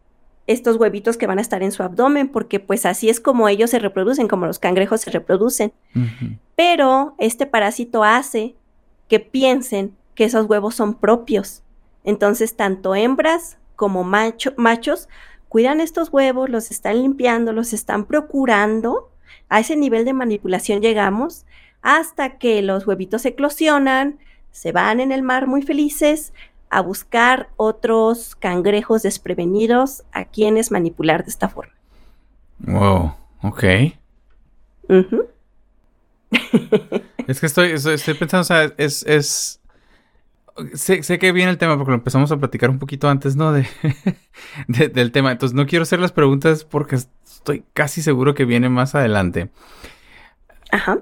estos 0.46 0.76
huevitos 0.76 1.16
que 1.16 1.26
van 1.26 1.38
a 1.38 1.42
estar 1.42 1.62
en 1.62 1.72
su 1.72 1.82
abdomen, 1.82 2.28
porque 2.28 2.60
pues 2.60 2.84
así 2.86 3.08
es 3.08 3.20
como 3.20 3.48
ellos 3.48 3.70
se 3.70 3.78
reproducen, 3.78 4.28
como 4.28 4.46
los 4.46 4.58
cangrejos 4.58 5.00
se 5.00 5.10
reproducen. 5.10 5.72
Pero 6.56 7.14
este 7.18 7.46
parásito 7.46 8.04
hace 8.04 8.54
que 9.08 9.20
piensen 9.20 9.96
que 10.14 10.24
esos 10.24 10.46
huevos 10.46 10.74
son 10.74 10.94
propios 10.94 11.62
Entonces, 12.04 12.56
tanto 12.56 12.94
hembras 12.94 13.58
como 13.76 14.04
machos 14.04 15.08
cuidan 15.48 15.80
estos 15.80 16.08
huevos, 16.12 16.48
los 16.48 16.70
están 16.70 17.02
limpiando, 17.02 17.52
los 17.52 17.72
están 17.72 18.06
procurando. 18.06 19.10
A 19.48 19.60
ese 19.60 19.76
nivel 19.76 20.04
de 20.04 20.12
manipulación 20.12 20.80
llegamos 20.80 21.44
hasta 21.82 22.38
que 22.38 22.62
los 22.62 22.86
huevitos 22.86 23.24
eclosionan, 23.26 24.18
se 24.50 24.72
van 24.72 25.00
en 25.00 25.12
el 25.12 25.22
mar 25.22 25.46
muy 25.46 25.62
felices 25.62 26.32
a 26.72 26.80
buscar 26.80 27.50
otros 27.58 28.34
cangrejos 28.34 29.02
desprevenidos 29.02 30.04
a 30.10 30.24
quienes 30.24 30.70
manipular 30.70 31.22
de 31.22 31.30
esta 31.30 31.50
forma. 31.50 31.74
Wow, 32.60 33.14
ok. 33.42 33.62
es 37.28 37.40
que 37.40 37.46
estoy, 37.46 37.72
estoy, 37.72 38.14
pensando, 38.14 38.40
o 38.40 38.44
sea, 38.44 38.72
es, 38.78 39.04
es 39.06 39.60
Sé, 40.74 41.02
sé, 41.02 41.18
que 41.18 41.32
viene 41.32 41.50
el 41.50 41.56
tema 41.56 41.76
porque 41.76 41.92
lo 41.92 41.96
empezamos 41.96 42.30
a 42.30 42.36
platicar 42.36 42.68
un 42.68 42.78
poquito 42.78 43.08
antes, 43.08 43.36
¿no? 43.36 43.52
De, 43.52 43.66
del 44.68 45.12
tema. 45.12 45.32
Entonces 45.32 45.54
no 45.54 45.66
quiero 45.66 45.82
hacer 45.82 45.98
las 45.98 46.12
preguntas 46.12 46.64
porque 46.64 46.96
estoy 46.96 47.64
casi 47.72 48.02
seguro 48.02 48.34
que 48.34 48.44
viene 48.44 48.68
más 48.68 48.94
adelante. 48.94 49.50
Ajá. 50.70 51.00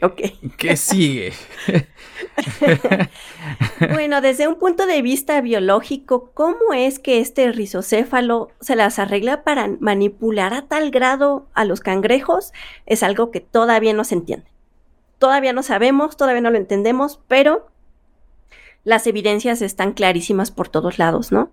Ok. 0.00 0.20
¿Qué 0.56 0.76
sigue? 0.76 1.32
bueno, 3.92 4.20
desde 4.20 4.46
un 4.46 4.56
punto 4.56 4.86
de 4.86 5.02
vista 5.02 5.40
biológico, 5.40 6.30
¿cómo 6.34 6.72
es 6.72 7.00
que 7.00 7.18
este 7.20 7.50
rizocéfalo 7.50 8.50
se 8.60 8.76
las 8.76 9.00
arregla 9.00 9.42
para 9.42 9.68
manipular 9.80 10.54
a 10.54 10.68
tal 10.68 10.90
grado 10.90 11.48
a 11.54 11.64
los 11.64 11.80
cangrejos? 11.80 12.52
Es 12.86 13.02
algo 13.02 13.32
que 13.32 13.40
todavía 13.40 13.92
no 13.92 14.04
se 14.04 14.14
entiende. 14.14 14.46
Todavía 15.18 15.52
no 15.52 15.64
sabemos, 15.64 16.16
todavía 16.16 16.42
no 16.42 16.50
lo 16.50 16.58
entendemos, 16.58 17.20
pero 17.26 17.66
las 18.84 19.06
evidencias 19.08 19.62
están 19.62 19.92
clarísimas 19.92 20.52
por 20.52 20.68
todos 20.68 20.98
lados, 20.98 21.32
¿no? 21.32 21.50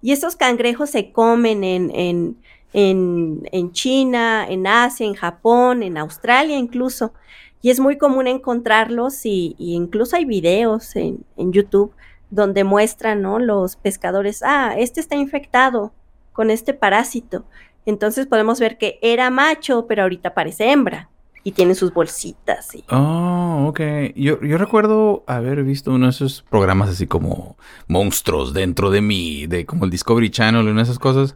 Y 0.00 0.12
estos 0.12 0.36
cangrejos 0.36 0.90
se 0.90 1.12
comen 1.12 1.64
en, 1.64 1.90
en, 1.92 3.48
en, 3.52 3.72
China, 3.72 4.46
en 4.48 4.66
Asia, 4.66 5.06
en 5.06 5.14
Japón, 5.14 5.82
en 5.82 5.98
Australia 5.98 6.56
incluso. 6.56 7.12
Y 7.60 7.70
es 7.70 7.80
muy 7.80 7.98
común 7.98 8.26
encontrarlos 8.26 9.26
y, 9.26 9.56
incluso 9.58 10.16
hay 10.16 10.24
videos 10.24 10.94
en, 10.96 11.24
en, 11.36 11.52
YouTube 11.52 11.92
donde 12.30 12.64
muestran. 12.64 13.22
Los 13.46 13.76
pescadores, 13.76 14.42
ah, 14.44 14.74
este 14.76 15.00
está 15.00 15.16
infectado 15.16 15.92
con 16.32 16.50
este 16.50 16.74
parásito. 16.74 17.44
Entonces 17.86 18.26
podemos 18.26 18.60
ver 18.60 18.78
que 18.78 18.98
era 19.02 19.30
macho, 19.30 19.86
pero 19.86 20.02
ahorita 20.02 20.34
parece 20.34 20.70
hembra 20.70 21.08
y 21.42 21.52
tiene 21.52 21.74
sus 21.74 21.92
bolsitas. 21.94 22.74
Y... 22.74 22.84
Oh, 22.90 23.66
ok. 23.68 23.80
Yo, 24.14 24.40
yo 24.42 24.58
recuerdo 24.58 25.24
haber 25.26 25.64
visto 25.64 25.92
uno 25.92 26.06
de 26.06 26.10
esos 26.10 26.44
programas 26.50 26.90
así 26.90 27.06
como 27.06 27.56
monstruos 27.86 28.52
dentro 28.52 28.90
de 28.90 29.00
mí, 29.00 29.46
de 29.46 29.64
como 29.64 29.84
el 29.86 29.90
Discovery 29.90 30.30
Channel 30.30 30.66
y 30.66 30.70
una 30.70 30.82
de 30.82 30.84
esas 30.84 30.98
cosas. 30.98 31.34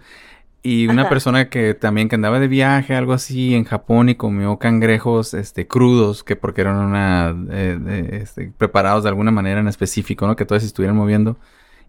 Y 0.64 0.86
una 0.86 1.08
persona 1.08 1.48
que 1.48 1.74
también 1.74 2.08
que 2.08 2.14
andaba 2.14 2.38
de 2.38 2.46
viaje, 2.46 2.94
algo 2.94 3.12
así, 3.14 3.54
en 3.56 3.64
Japón 3.64 4.08
y 4.08 4.14
comió 4.14 4.58
cangrejos 4.58 5.34
este, 5.34 5.66
crudos, 5.66 6.22
que 6.22 6.36
porque 6.36 6.60
eran 6.60 6.76
una, 6.76 7.34
eh, 7.50 8.20
este, 8.22 8.52
preparados 8.56 9.02
de 9.02 9.08
alguna 9.08 9.32
manera 9.32 9.58
en 9.58 9.66
específico, 9.66 10.24
¿no? 10.24 10.36
Que 10.36 10.44
todos 10.44 10.62
se 10.62 10.68
estuvieran 10.68 10.96
moviendo. 10.96 11.36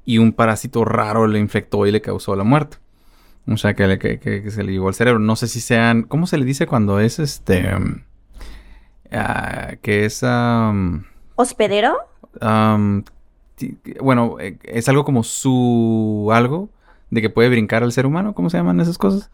Y 0.05 0.17
un 0.17 0.33
parásito 0.33 0.85
raro 0.85 1.27
le 1.27 1.37
infectó 1.39 1.85
y 1.85 1.91
le 1.91 2.01
causó 2.01 2.35
la 2.35 2.43
muerte. 2.43 2.77
O 3.47 3.57
sea, 3.57 3.75
que, 3.75 3.99
que, 3.99 4.49
se 4.49 4.63
le 4.63 4.71
llevó 4.71 4.87
al 4.87 4.95
cerebro. 4.95 5.19
No 5.19 5.35
sé 5.35 5.47
si 5.47 5.59
sean. 5.59 6.03
¿Cómo 6.03 6.25
se 6.25 6.37
le 6.37 6.45
dice 6.45 6.65
cuando 6.65 6.99
es 6.99 7.19
este. 7.19 7.69
Ah, 9.11 9.75
que 9.81 10.05
es. 10.05 10.25
¿Hospedero? 11.35 11.97
bueno, 14.01 14.37
eh, 14.39 14.57
es 14.63 14.89
algo 14.89 15.05
como 15.05 15.23
su. 15.23 16.29
algo 16.33 16.69
de 17.13 17.21
que 17.21 17.29
puede 17.29 17.49
brincar 17.49 17.83
al 17.83 17.91
ser 17.91 18.05
humano. 18.05 18.33
¿Cómo 18.33 18.49
se 18.49 18.57
llaman 18.57 18.79
esas 18.79 18.97
cosas? 18.97 19.29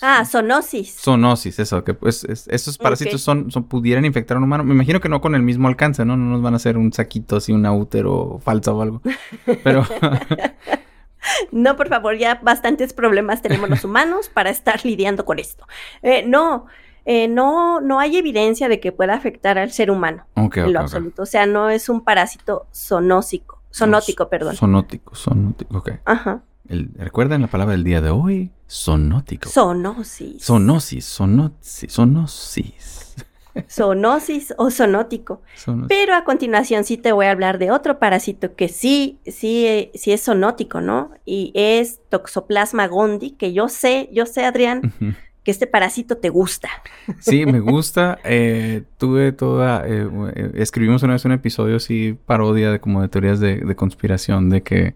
Ah, 0.00 0.24
zoonosis. 0.24 1.00
Zoonosis, 1.00 1.58
eso, 1.58 1.84
que 1.84 1.94
pues 1.94 2.24
esos 2.24 2.78
parásitos 2.78 3.20
son, 3.22 3.50
son, 3.50 3.64
pudieran 3.64 4.04
infectar 4.04 4.36
a 4.36 4.38
un 4.38 4.44
humano. 4.44 4.64
Me 4.64 4.74
imagino 4.74 5.00
que 5.00 5.08
no 5.08 5.20
con 5.20 5.34
el 5.34 5.42
mismo 5.42 5.68
alcance, 5.68 6.04
¿no? 6.04 6.16
No 6.16 6.24
nos 6.24 6.42
van 6.42 6.54
a 6.54 6.56
hacer 6.56 6.76
un 6.76 6.92
saquito 6.92 7.36
así, 7.36 7.52
un 7.52 7.66
útero 7.66 8.40
falso 8.42 8.76
o 8.76 8.82
algo. 8.82 9.02
Pero, 9.62 9.86
no, 11.52 11.76
por 11.76 11.88
favor, 11.88 12.16
ya 12.16 12.40
bastantes 12.42 12.92
problemas 12.92 13.42
tenemos 13.42 13.70
los 13.70 13.84
humanos 13.84 14.28
para 14.28 14.50
estar 14.50 14.84
lidiando 14.84 15.24
con 15.24 15.38
esto. 15.38 15.66
Eh, 16.02 16.24
no, 16.26 16.66
eh, 17.04 17.28
no, 17.28 17.80
no 17.80 18.00
hay 18.00 18.16
evidencia 18.16 18.68
de 18.68 18.80
que 18.80 18.92
pueda 18.92 19.14
afectar 19.14 19.58
al 19.58 19.70
ser 19.70 19.90
humano 19.90 20.26
en 20.36 20.72
lo 20.72 20.80
absoluto. 20.80 21.22
O 21.22 21.26
sea, 21.26 21.46
no 21.46 21.70
es 21.70 21.88
un 21.88 22.02
parásito 22.02 22.66
sonósico, 22.72 23.60
sonótico, 23.70 24.28
perdón. 24.28 24.56
Sonótico, 24.56 25.14
sonótico, 25.14 25.78
ok. 25.78 25.92
Ajá. 26.04 26.42
¿Recuerdan 26.66 27.42
la 27.42 27.48
palabra 27.48 27.72
del 27.72 27.84
día 27.84 28.00
de 28.00 28.10
hoy? 28.10 28.50
Sonótico. 28.66 29.50
Sonosis. 29.50 30.42
Sonosis, 30.42 31.04
sonosis, 31.04 31.92
sonosis. 31.92 33.14
Zoonosis 33.68 34.54
o 34.56 34.70
zoonótico. 34.70 35.42
Pero 35.88 36.14
a 36.14 36.24
continuación 36.24 36.84
sí 36.84 36.96
te 36.96 37.12
voy 37.12 37.26
a 37.26 37.30
hablar 37.30 37.58
de 37.58 37.70
otro 37.70 37.98
parásito 37.98 38.56
que 38.56 38.68
sí, 38.68 39.18
sí, 39.26 39.90
sí 39.94 40.12
es 40.12 40.24
zoonótico, 40.24 40.80
¿no? 40.80 41.12
Y 41.24 41.52
es 41.54 42.00
Toxoplasma 42.08 42.88
gondii, 42.88 43.32
que 43.32 43.52
yo 43.52 43.68
sé, 43.68 44.08
yo 44.12 44.26
sé, 44.26 44.44
Adrián, 44.44 44.92
que 45.44 45.50
este 45.50 45.66
parásito 45.66 46.16
te 46.16 46.30
gusta. 46.30 46.68
Sí, 47.20 47.46
me 47.46 47.60
gusta. 47.60 48.18
Eh, 48.24 48.82
tuve 48.98 49.32
toda, 49.32 49.86
eh, 49.86 50.08
eh, 50.34 50.50
escribimos 50.54 51.02
una 51.02 51.12
vez 51.12 51.24
un 51.24 51.32
episodio 51.32 51.76
así, 51.76 52.18
parodia 52.26 52.72
de 52.72 52.80
como 52.80 53.02
de 53.02 53.08
teorías 53.08 53.38
de 53.38 53.76
conspiración, 53.76 54.50
de 54.50 54.62
que 54.62 54.94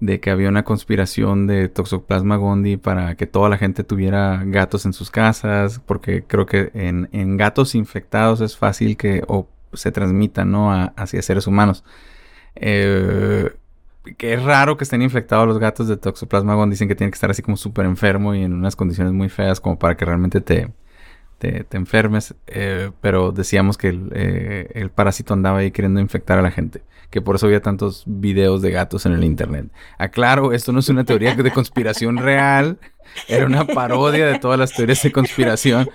de 0.00 0.20
que 0.20 0.30
había 0.30 0.48
una 0.48 0.64
conspiración 0.64 1.46
de 1.46 1.68
Toxoplasma 1.68 2.36
gondii 2.36 2.76
para 2.76 3.16
que 3.16 3.26
toda 3.26 3.48
la 3.48 3.58
gente 3.58 3.84
tuviera 3.84 4.42
gatos 4.44 4.86
en 4.86 4.92
sus 4.92 5.10
casas, 5.10 5.80
porque 5.86 6.24
creo 6.24 6.46
que 6.46 6.70
en, 6.74 7.36
gatos 7.36 7.74
infectados 7.74 8.40
es 8.40 8.56
fácil 8.56 8.96
que 8.96 9.22
o 9.28 9.48
se 9.72 9.92
transmita, 9.92 10.44
¿no? 10.44 10.72
hacia 10.96 11.22
seres 11.22 11.46
humanos. 11.46 11.84
Eh, 12.56 13.50
que 14.18 14.34
es 14.34 14.42
raro 14.42 14.76
que 14.76 14.84
estén 14.84 15.02
infectados 15.02 15.48
los 15.48 15.58
gatos 15.58 15.88
de 15.88 15.96
Toxoplasma 15.96 16.54
gondii. 16.54 16.74
Dicen 16.74 16.88
que 16.88 16.94
tienen 16.94 17.10
que 17.10 17.16
estar 17.16 17.30
así 17.30 17.42
como 17.42 17.56
súper 17.56 17.86
enfermo 17.86 18.34
y 18.34 18.42
en 18.42 18.52
unas 18.52 18.76
condiciones 18.76 19.12
muy 19.12 19.28
feas 19.28 19.60
como 19.60 19.78
para 19.78 19.96
que 19.96 20.04
realmente 20.04 20.40
te, 20.40 20.72
te, 21.38 21.66
enfermes. 21.72 22.34
Eh, 22.46 22.90
pero 23.00 23.32
decíamos 23.32 23.78
que 23.78 23.88
el, 23.88 24.10
eh, 24.14 24.70
el 24.74 24.90
parásito 24.90 25.34
andaba 25.34 25.58
ahí 25.58 25.70
queriendo 25.70 26.00
infectar 26.00 26.38
a 26.38 26.42
la 26.42 26.50
gente 26.50 26.82
que 27.10 27.22
por 27.22 27.36
eso 27.36 27.46
había 27.46 27.62
tantos 27.62 28.02
videos 28.06 28.62
de 28.62 28.72
gatos 28.72 29.06
en 29.06 29.12
el 29.12 29.24
internet. 29.24 29.66
Aclaro, 29.96 30.52
esto 30.52 30.72
no 30.72 30.80
es 30.80 30.88
una 30.88 31.04
teoría 31.04 31.34
de 31.34 31.50
conspiración 31.52 32.16
real, 32.18 32.78
era 33.28 33.46
una 33.46 33.66
parodia 33.66 34.26
de 34.26 34.38
todas 34.38 34.58
las 34.58 34.72
teorías 34.72 35.02
de 35.02 35.12
conspiración. 35.12 35.88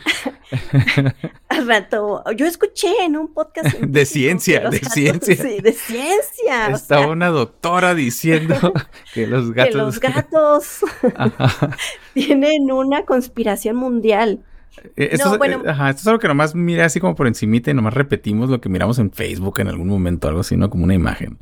Al 1.50 1.68
rato, 1.68 2.24
yo 2.36 2.46
escuché 2.46 3.04
en 3.04 3.18
un 3.18 3.34
podcast 3.34 3.78
de 3.78 4.06
ciencia, 4.06 4.70
de 4.70 4.80
ciencia. 4.80 5.36
Sí, 5.36 5.60
de 5.62 5.74
ciencia. 5.74 6.68
Estaba 6.68 7.08
una 7.08 7.30
doctora 7.30 7.94
diciendo 7.94 8.74
que 9.14 9.28
los 9.28 9.52
gatos... 9.52 9.72
Que 9.72 9.78
los 9.78 10.00
gatos 10.00 10.82
tienen 12.14 12.72
una 12.72 13.06
conspiración 13.06 13.76
mundial. 13.76 14.44
Eh, 14.96 15.10
esto, 15.12 15.36
es, 15.36 15.52
eh, 15.52 15.60
ajá, 15.68 15.90
esto 15.90 16.02
es 16.02 16.08
algo 16.08 16.20
que 16.20 16.28
nomás 16.28 16.56
mira 16.56 16.86
así 16.86 17.00
como 17.00 17.16
por 17.16 17.28
encimita 17.28 17.72
y 17.72 17.74
nomás 17.74 17.94
repetimos 17.94 18.50
lo 18.50 18.62
que 18.62 18.70
miramos 18.70 19.00
en 19.00 19.12
Facebook 19.12 19.60
en 19.60 19.68
algún 19.68 19.88
momento, 19.88 20.28
algo 20.28 20.42
así, 20.42 20.56
¿no? 20.56 20.70
Como 20.70 20.86
una 20.86 20.94
imagen. 20.94 21.40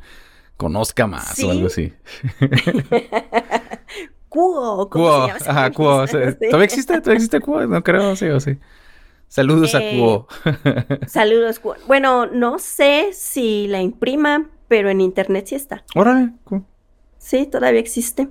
Conozca 0.56 1.06
más 1.06 1.42
o 1.42 1.50
algo 1.50 1.68
así. 1.68 1.92
Cuo, 4.28 4.88
¿cómo 4.90 5.26
se 5.26 5.26
llama 5.26 5.38
Ajá, 5.46 5.70
Cuo. 5.72 6.06
¿Todavía 6.06 6.64
existe? 6.64 7.00
¿Todavía 7.00 7.14
existe 7.14 7.40
Cuo? 7.40 7.66
No 7.66 7.82
creo, 7.82 8.14
sí 8.14 8.26
o 8.26 8.38
sí. 8.40 8.58
Saludos 9.26 9.74
a 9.74 9.80
Cuo. 9.80 10.28
Eh, 10.44 11.00
saludos, 11.06 11.58
Cuo. 11.60 11.76
Bueno, 11.86 12.26
no 12.26 12.58
sé 12.58 13.10
si 13.12 13.68
la 13.68 13.80
imprima, 13.80 14.50
pero 14.68 14.90
en 14.90 15.00
internet 15.00 15.46
sí 15.46 15.54
está. 15.54 15.84
Órale, 15.94 16.32
Cuo. 16.44 16.64
Sí, 17.18 17.46
todavía 17.46 17.80
existe. 17.80 18.28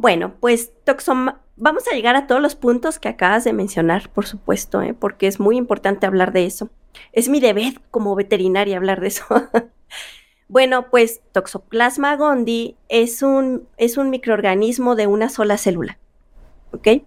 Bueno, 0.00 0.32
pues 0.40 0.72
Toxom 0.84 1.28
vamos 1.56 1.86
a 1.86 1.94
llegar 1.94 2.16
a 2.16 2.26
todos 2.26 2.40
los 2.40 2.54
puntos 2.54 2.98
que 2.98 3.10
acabas 3.10 3.44
de 3.44 3.52
mencionar, 3.52 4.08
por 4.08 4.24
supuesto, 4.24 4.80
¿eh? 4.80 4.94
porque 4.94 5.26
es 5.26 5.38
muy 5.38 5.58
importante 5.58 6.06
hablar 6.06 6.32
de 6.32 6.46
eso. 6.46 6.70
Es 7.12 7.28
mi 7.28 7.38
deber 7.38 7.82
como 7.90 8.14
veterinaria 8.14 8.78
hablar 8.78 9.02
de 9.02 9.08
eso. 9.08 9.26
bueno, 10.48 10.88
pues 10.88 11.20
Toxoplasma 11.32 12.16
gondii 12.16 12.78
es 12.88 13.20
un, 13.22 13.68
es 13.76 13.98
un 13.98 14.08
microorganismo 14.08 14.96
de 14.96 15.06
una 15.06 15.28
sola 15.28 15.58
célula. 15.58 15.98
¿Ok? 16.72 17.02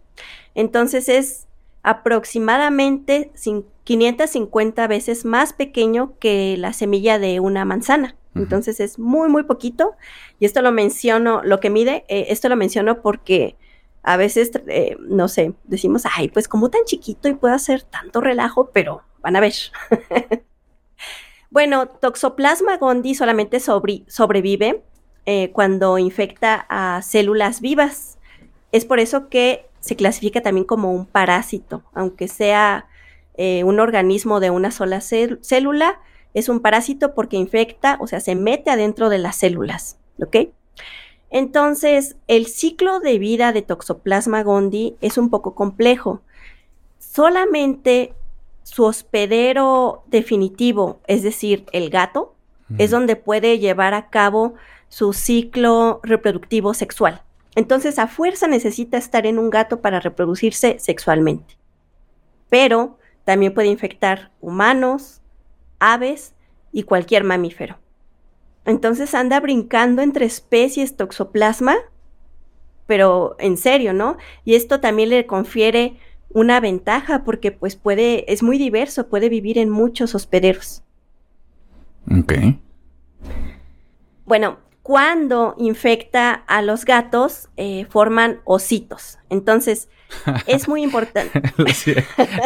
Entonces 0.53 1.09
es 1.09 1.47
aproximadamente 1.81 3.31
550 3.83 4.87
veces 4.87 5.25
más 5.25 5.53
pequeño 5.53 6.13
que 6.19 6.55
la 6.57 6.73
semilla 6.73 7.19
de 7.19 7.39
una 7.39 7.65
manzana. 7.65 8.15
Entonces 8.35 8.79
es 8.79 8.97
muy, 8.97 9.29
muy 9.29 9.43
poquito. 9.43 9.95
Y 10.39 10.45
esto 10.45 10.61
lo 10.61 10.71
menciono, 10.71 11.43
lo 11.43 11.59
que 11.59 11.69
mide, 11.69 12.05
eh, 12.07 12.27
esto 12.29 12.49
lo 12.49 12.55
menciono 12.55 13.01
porque 13.01 13.55
a 14.01 14.17
veces, 14.17 14.51
eh, 14.67 14.97
no 14.99 15.27
sé, 15.27 15.53
decimos, 15.65 16.03
ay, 16.15 16.29
pues 16.29 16.47
como 16.47 16.69
tan 16.69 16.83
chiquito 16.85 17.27
y 17.29 17.35
puede 17.35 17.53
hacer 17.53 17.83
tanto 17.83 18.21
relajo, 18.21 18.69
pero 18.73 19.03
van 19.21 19.35
a 19.35 19.39
ver. 19.39 19.53
Bueno, 21.53 21.87
Toxoplasma 21.87 22.77
gondii 22.77 23.13
solamente 23.13 23.59
sobrevive 23.59 24.81
eh, 25.27 25.51
cuando 25.51 25.99
infecta 25.99 26.65
a 26.67 27.03
células 27.03 27.61
vivas. 27.61 28.17
Es 28.71 28.85
por 28.85 28.99
eso 28.99 29.29
que 29.29 29.67
se 29.79 29.95
clasifica 29.95 30.41
también 30.41 30.65
como 30.65 30.91
un 30.91 31.05
parásito, 31.05 31.83
aunque 31.93 32.27
sea 32.27 32.87
eh, 33.35 33.63
un 33.63 33.79
organismo 33.79 34.39
de 34.39 34.49
una 34.49 34.71
sola 34.71 35.01
célula, 35.01 35.99
es 36.33 36.49
un 36.49 36.59
parásito 36.59 37.13
porque 37.13 37.37
infecta, 37.37 37.97
o 37.99 38.07
sea, 38.07 38.19
se 38.19 38.35
mete 38.35 38.69
adentro 38.69 39.09
de 39.09 39.17
las 39.19 39.35
células, 39.35 39.97
¿ok? 40.19 40.49
Entonces, 41.29 42.15
el 42.27 42.45
ciclo 42.45 42.99
de 42.99 43.17
vida 43.17 43.51
de 43.53 43.63
Toxoplasma 43.63 44.43
gondii 44.43 44.95
es 45.01 45.17
un 45.17 45.29
poco 45.29 45.55
complejo. 45.55 46.21
Solamente 46.99 48.13
su 48.61 48.83
hospedero 48.83 50.03
definitivo, 50.07 50.99
es 51.07 51.23
decir, 51.23 51.65
el 51.71 51.89
gato, 51.89 52.35
es 52.77 52.91
donde 52.91 53.15
puede 53.15 53.59
llevar 53.59 53.93
a 53.93 54.09
cabo 54.09 54.55
su 54.89 55.13
ciclo 55.13 55.99
reproductivo 56.01 56.73
sexual. 56.73 57.21
Entonces, 57.55 57.99
a 57.99 58.07
fuerza 58.07 58.47
necesita 58.47 58.97
estar 58.97 59.25
en 59.25 59.37
un 59.37 59.49
gato 59.49 59.81
para 59.81 59.99
reproducirse 59.99 60.77
sexualmente. 60.79 61.57
Pero 62.49 62.97
también 63.25 63.53
puede 63.53 63.67
infectar 63.67 64.31
humanos, 64.41 65.21
aves 65.79 66.33
y 66.71 66.83
cualquier 66.83 67.23
mamífero. 67.23 67.77
Entonces 68.65 69.13
anda 69.13 69.39
brincando 69.39 70.01
entre 70.01 70.25
especies 70.25 70.95
toxoplasma, 70.95 71.75
pero 72.87 73.35
en 73.39 73.57
serio, 73.57 73.93
¿no? 73.93 74.17
Y 74.45 74.55
esto 74.55 74.79
también 74.79 75.09
le 75.09 75.25
confiere 75.25 75.97
una 76.29 76.59
ventaja 76.59 77.23
porque 77.23 77.51
pues 77.51 77.75
puede, 77.75 78.31
es 78.31 78.43
muy 78.43 78.57
diverso, 78.57 79.07
puede 79.07 79.29
vivir 79.29 79.57
en 79.57 79.69
muchos 79.69 80.15
hospederos. 80.15 80.83
Ok. 82.11 82.33
Bueno, 84.25 84.57
cuando 84.83 85.55
infecta 85.57 86.33
a 86.33 86.61
los 86.61 86.83
gatos, 86.83 87.49
eh, 87.55 87.87
forman 87.89 88.41
ositos. 88.43 89.17
Entonces, 89.29 89.87
es 90.45 90.67
muy 90.67 90.83
importante. 90.83 91.41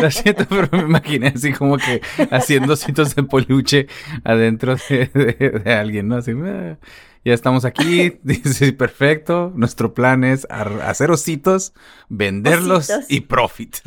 lo, 0.02 0.12
siento, 0.12 0.46
pero 0.48 0.70
me 0.72 0.84
imaginé 0.84 1.34
así 1.36 1.52
como 1.52 1.78
que 1.78 2.02
haciendo 2.30 2.74
ositos 2.74 3.16
de 3.16 3.24
peluche 3.24 3.88
adentro 4.24 4.76
de, 4.88 5.62
alguien, 5.66 6.08
¿no? 6.08 6.18
Así, 6.18 6.32
ah, 6.32 6.78
ya 7.24 7.34
estamos 7.34 7.66
aquí, 7.66 8.20
dice, 8.24 8.74
perfecto, 8.74 9.52
nuestro 9.56 9.94
plan 9.94 10.24
es 10.24 10.48
hacer 10.50 11.12
ositos, 11.12 11.74
venderlos 12.10 12.90
y 13.10 13.22
profit. 13.22 13.78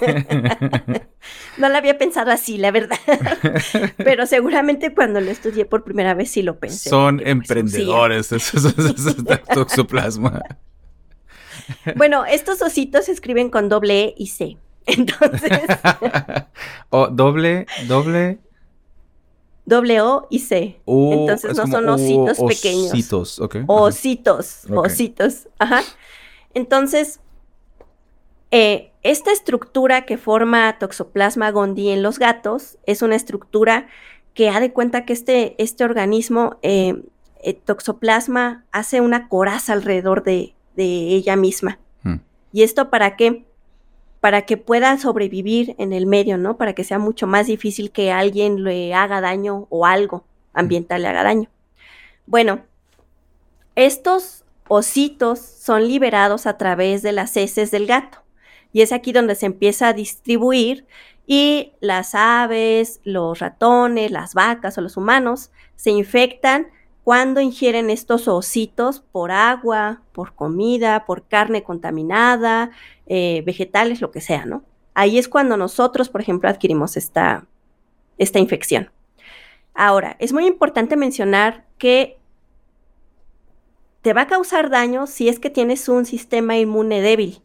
no 1.58 1.68
lo 1.68 1.76
había 1.76 1.98
pensado 1.98 2.30
así, 2.30 2.58
la 2.58 2.70
verdad. 2.70 2.98
Pero 3.96 4.26
seguramente 4.26 4.94
cuando 4.94 5.20
lo 5.20 5.30
estudié 5.30 5.64
por 5.64 5.84
primera 5.84 6.14
vez 6.14 6.30
sí 6.30 6.42
lo 6.42 6.58
pensé. 6.58 6.90
Son 6.90 7.16
pues, 7.16 7.28
emprendedores, 7.28 8.32
esos, 8.32 8.74
toxoplasma. 9.54 10.42
Bueno, 11.96 12.24
estos 12.26 12.60
ositos 12.62 13.06
se 13.06 13.12
escriben 13.12 13.50
con 13.50 13.68
doble 13.68 14.04
E 14.04 14.14
y 14.16 14.26
C. 14.28 14.56
Entonces. 14.86 15.60
o 16.90 17.06
doble, 17.08 17.66
doble. 17.86 18.40
Doble 19.64 20.00
O 20.00 20.26
y 20.30 20.40
C. 20.40 20.80
Entonces 20.86 21.56
no 21.56 21.66
son 21.66 21.88
ositos 21.88 22.38
pequeños. 22.38 22.92
Ositos, 22.92 23.40
ok. 23.40 23.56
Ositos, 23.66 24.64
ositos. 24.70 25.48
Ajá. 25.58 25.82
Entonces, 26.54 27.20
eh, 28.50 28.92
esta 29.02 29.32
estructura 29.32 30.04
que 30.04 30.18
forma 30.18 30.78
Toxoplasma 30.78 31.50
gondii 31.50 31.90
en 31.90 32.02
los 32.02 32.18
gatos 32.18 32.78
es 32.86 33.02
una 33.02 33.16
estructura 33.16 33.86
que 34.34 34.48
ha 34.48 34.60
de 34.60 34.72
cuenta 34.72 35.04
que 35.04 35.12
este, 35.12 35.54
este 35.62 35.84
organismo, 35.84 36.58
eh, 36.62 37.02
eh, 37.42 37.54
Toxoplasma, 37.54 38.64
hace 38.72 39.00
una 39.00 39.28
coraza 39.28 39.72
alrededor 39.72 40.22
de, 40.22 40.54
de 40.76 40.84
ella 40.84 41.36
misma. 41.36 41.78
Hmm. 42.02 42.16
¿Y 42.52 42.62
esto 42.62 42.90
para 42.90 43.16
qué? 43.16 43.44
Para 44.22 44.42
que 44.42 44.56
pueda 44.56 44.96
sobrevivir 44.98 45.74
en 45.78 45.92
el 45.92 46.06
medio, 46.06 46.38
¿no? 46.38 46.56
Para 46.56 46.72
que 46.72 46.84
sea 46.84 46.98
mucho 46.98 47.26
más 47.26 47.48
difícil 47.48 47.90
que 47.90 48.12
alguien 48.12 48.62
le 48.62 48.94
haga 48.94 49.20
daño 49.20 49.66
o 49.68 49.84
algo 49.84 50.24
ambiental 50.54 51.02
le 51.02 51.08
haga 51.08 51.24
daño. 51.24 51.50
Bueno, 52.24 52.62
estos 53.74 54.44
ositos 54.68 55.40
son 55.40 55.88
liberados 55.88 56.46
a 56.46 56.56
través 56.56 57.02
de 57.02 57.10
las 57.10 57.36
heces 57.36 57.72
del 57.72 57.86
gato. 57.86 58.18
Y 58.72 58.82
es 58.82 58.92
aquí 58.92 59.12
donde 59.12 59.34
se 59.34 59.46
empieza 59.46 59.88
a 59.88 59.92
distribuir 59.92 60.86
y 61.26 61.72
las 61.80 62.14
aves, 62.14 63.00
los 63.02 63.40
ratones, 63.40 64.12
las 64.12 64.34
vacas 64.34 64.78
o 64.78 64.80
los 64.80 64.96
humanos 64.96 65.50
se 65.74 65.90
infectan 65.90 66.68
cuando 67.04 67.40
ingieren 67.40 67.90
estos 67.90 68.28
ositos 68.28 69.00
por 69.00 69.32
agua, 69.32 70.02
por 70.12 70.34
comida, 70.34 71.04
por 71.04 71.26
carne 71.26 71.64
contaminada, 71.64 72.70
eh, 73.06 73.42
vegetales, 73.44 74.00
lo 74.00 74.10
que 74.10 74.20
sea, 74.20 74.46
¿no? 74.46 74.62
Ahí 74.94 75.18
es 75.18 75.28
cuando 75.28 75.56
nosotros, 75.56 76.08
por 76.08 76.20
ejemplo, 76.20 76.48
adquirimos 76.48 76.96
esta, 76.96 77.46
esta 78.18 78.38
infección. 78.38 78.90
Ahora, 79.74 80.16
es 80.20 80.32
muy 80.32 80.46
importante 80.46 80.96
mencionar 80.96 81.66
que 81.78 82.18
te 84.02 84.12
va 84.12 84.22
a 84.22 84.26
causar 84.26 84.70
daño 84.70 85.06
si 85.06 85.28
es 85.28 85.38
que 85.38 85.50
tienes 85.50 85.88
un 85.88 86.04
sistema 86.04 86.56
inmune 86.56 87.00
débil. 87.00 87.40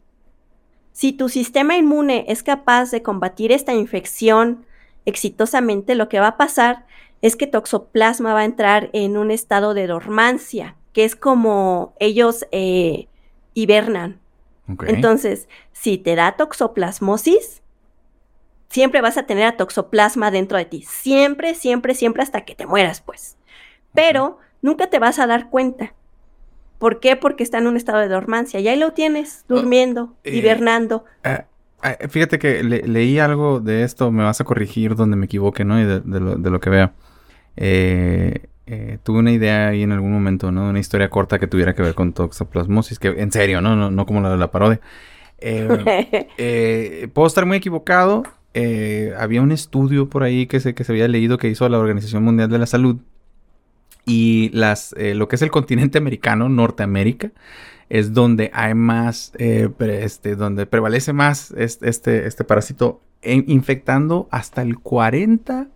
Si 0.92 1.12
tu 1.12 1.28
sistema 1.28 1.76
inmune 1.76 2.26
es 2.28 2.42
capaz 2.42 2.90
de 2.90 3.02
combatir 3.02 3.52
esta 3.52 3.72
infección 3.72 4.66
exitosamente, 5.04 5.94
lo 5.94 6.08
que 6.08 6.20
va 6.20 6.28
a 6.28 6.36
pasar 6.36 6.86
es 7.22 7.36
que 7.36 7.46
Toxoplasma 7.46 8.34
va 8.34 8.40
a 8.40 8.44
entrar 8.44 8.90
en 8.92 9.16
un 9.16 9.30
estado 9.30 9.74
de 9.74 9.86
dormancia, 9.86 10.76
que 10.92 11.04
es 11.04 11.16
como 11.16 11.94
ellos 11.98 12.46
eh, 12.52 13.08
hibernan. 13.54 14.20
Entonces, 14.86 15.48
si 15.72 15.96
te 15.96 16.14
da 16.14 16.32
toxoplasmosis, 16.32 17.62
siempre 18.68 19.00
vas 19.00 19.16
a 19.16 19.24
tener 19.24 19.44
a 19.44 19.56
toxoplasma 19.56 20.30
dentro 20.30 20.58
de 20.58 20.66
ti. 20.66 20.82
Siempre, 20.82 21.54
siempre, 21.54 21.94
siempre 21.94 22.22
hasta 22.22 22.44
que 22.44 22.54
te 22.54 22.66
mueras, 22.66 23.00
pues. 23.00 23.38
Pero 23.94 24.38
nunca 24.60 24.88
te 24.88 24.98
vas 24.98 25.18
a 25.18 25.26
dar 25.26 25.48
cuenta. 25.48 25.94
¿Por 26.78 27.00
qué? 27.00 27.16
Porque 27.16 27.42
está 27.42 27.58
en 27.58 27.66
un 27.66 27.76
estado 27.76 28.00
de 28.00 28.08
dormancia. 28.08 28.60
Y 28.60 28.68
ahí 28.68 28.78
lo 28.78 28.92
tienes, 28.92 29.44
oh, 29.48 29.54
durmiendo, 29.54 30.14
eh, 30.24 30.36
hibernando. 30.36 31.04
Ah, 31.24 31.30
ah, 31.30 31.46
fíjate 32.08 32.38
que 32.38 32.62
leí 32.62 33.18
algo 33.18 33.60
de 33.60 33.84
esto, 33.84 34.10
me 34.10 34.24
vas 34.24 34.40
a 34.40 34.44
corregir 34.44 34.96
donde 34.96 35.16
me 35.16 35.26
equivoque, 35.26 35.64
¿no? 35.64 35.80
Y 35.80 35.84
de, 35.84 36.00
lo, 36.04 36.36
de 36.36 36.50
lo, 36.50 36.60
que 36.60 36.70
vea. 36.70 36.92
Eh, 37.56 38.46
eh, 38.66 38.98
tuve 39.02 39.20
una 39.20 39.32
idea 39.32 39.68
ahí 39.68 39.82
en 39.82 39.92
algún 39.92 40.12
momento, 40.12 40.50
¿no? 40.50 40.68
Una 40.68 40.80
historia 40.80 41.08
corta 41.08 41.38
que 41.38 41.46
tuviera 41.46 41.74
que 41.74 41.82
ver 41.82 41.94
con 41.94 42.12
toxoplasmosis, 42.12 42.98
que 42.98 43.08
en 43.08 43.30
serio, 43.30 43.60
¿no? 43.60 43.76
No, 43.76 43.90
no 43.90 44.06
como 44.06 44.20
la 44.20 44.30
de 44.30 44.36
la 44.36 44.50
parodia. 44.50 44.80
Eh, 45.38 47.08
puedo 47.14 47.28
estar 47.28 47.46
muy 47.46 47.58
equivocado. 47.58 48.24
había 49.16 49.40
un 49.40 49.52
estudio 49.52 50.08
por 50.08 50.24
ahí 50.24 50.46
que 50.46 50.58
se, 50.58 50.74
que 50.74 50.82
se 50.82 50.92
había 50.92 51.06
leído 51.06 51.38
que 51.38 51.48
hizo 51.48 51.68
la 51.68 51.78
Organización 51.78 52.24
Mundial 52.24 52.50
de 52.50 52.58
la 52.58 52.66
Salud. 52.66 52.96
Y 54.04 54.50
las, 54.52 54.94
lo 54.98 55.28
que 55.28 55.36
es 55.36 55.42
el 55.42 55.50
continente 55.50 55.98
americano, 55.98 56.48
Norteamérica, 56.48 57.30
es 57.88 58.12
donde 58.12 58.50
hay 58.52 58.74
más, 58.74 59.32
este, 59.38 60.36
donde 60.36 60.66
prevalece 60.66 61.12
más 61.12 61.52
este, 61.56 62.26
este, 62.26 62.44
parásito 62.44 63.00
infectando 63.22 64.28
hasta 64.30 64.62
el 64.62 64.78
40 64.78 65.68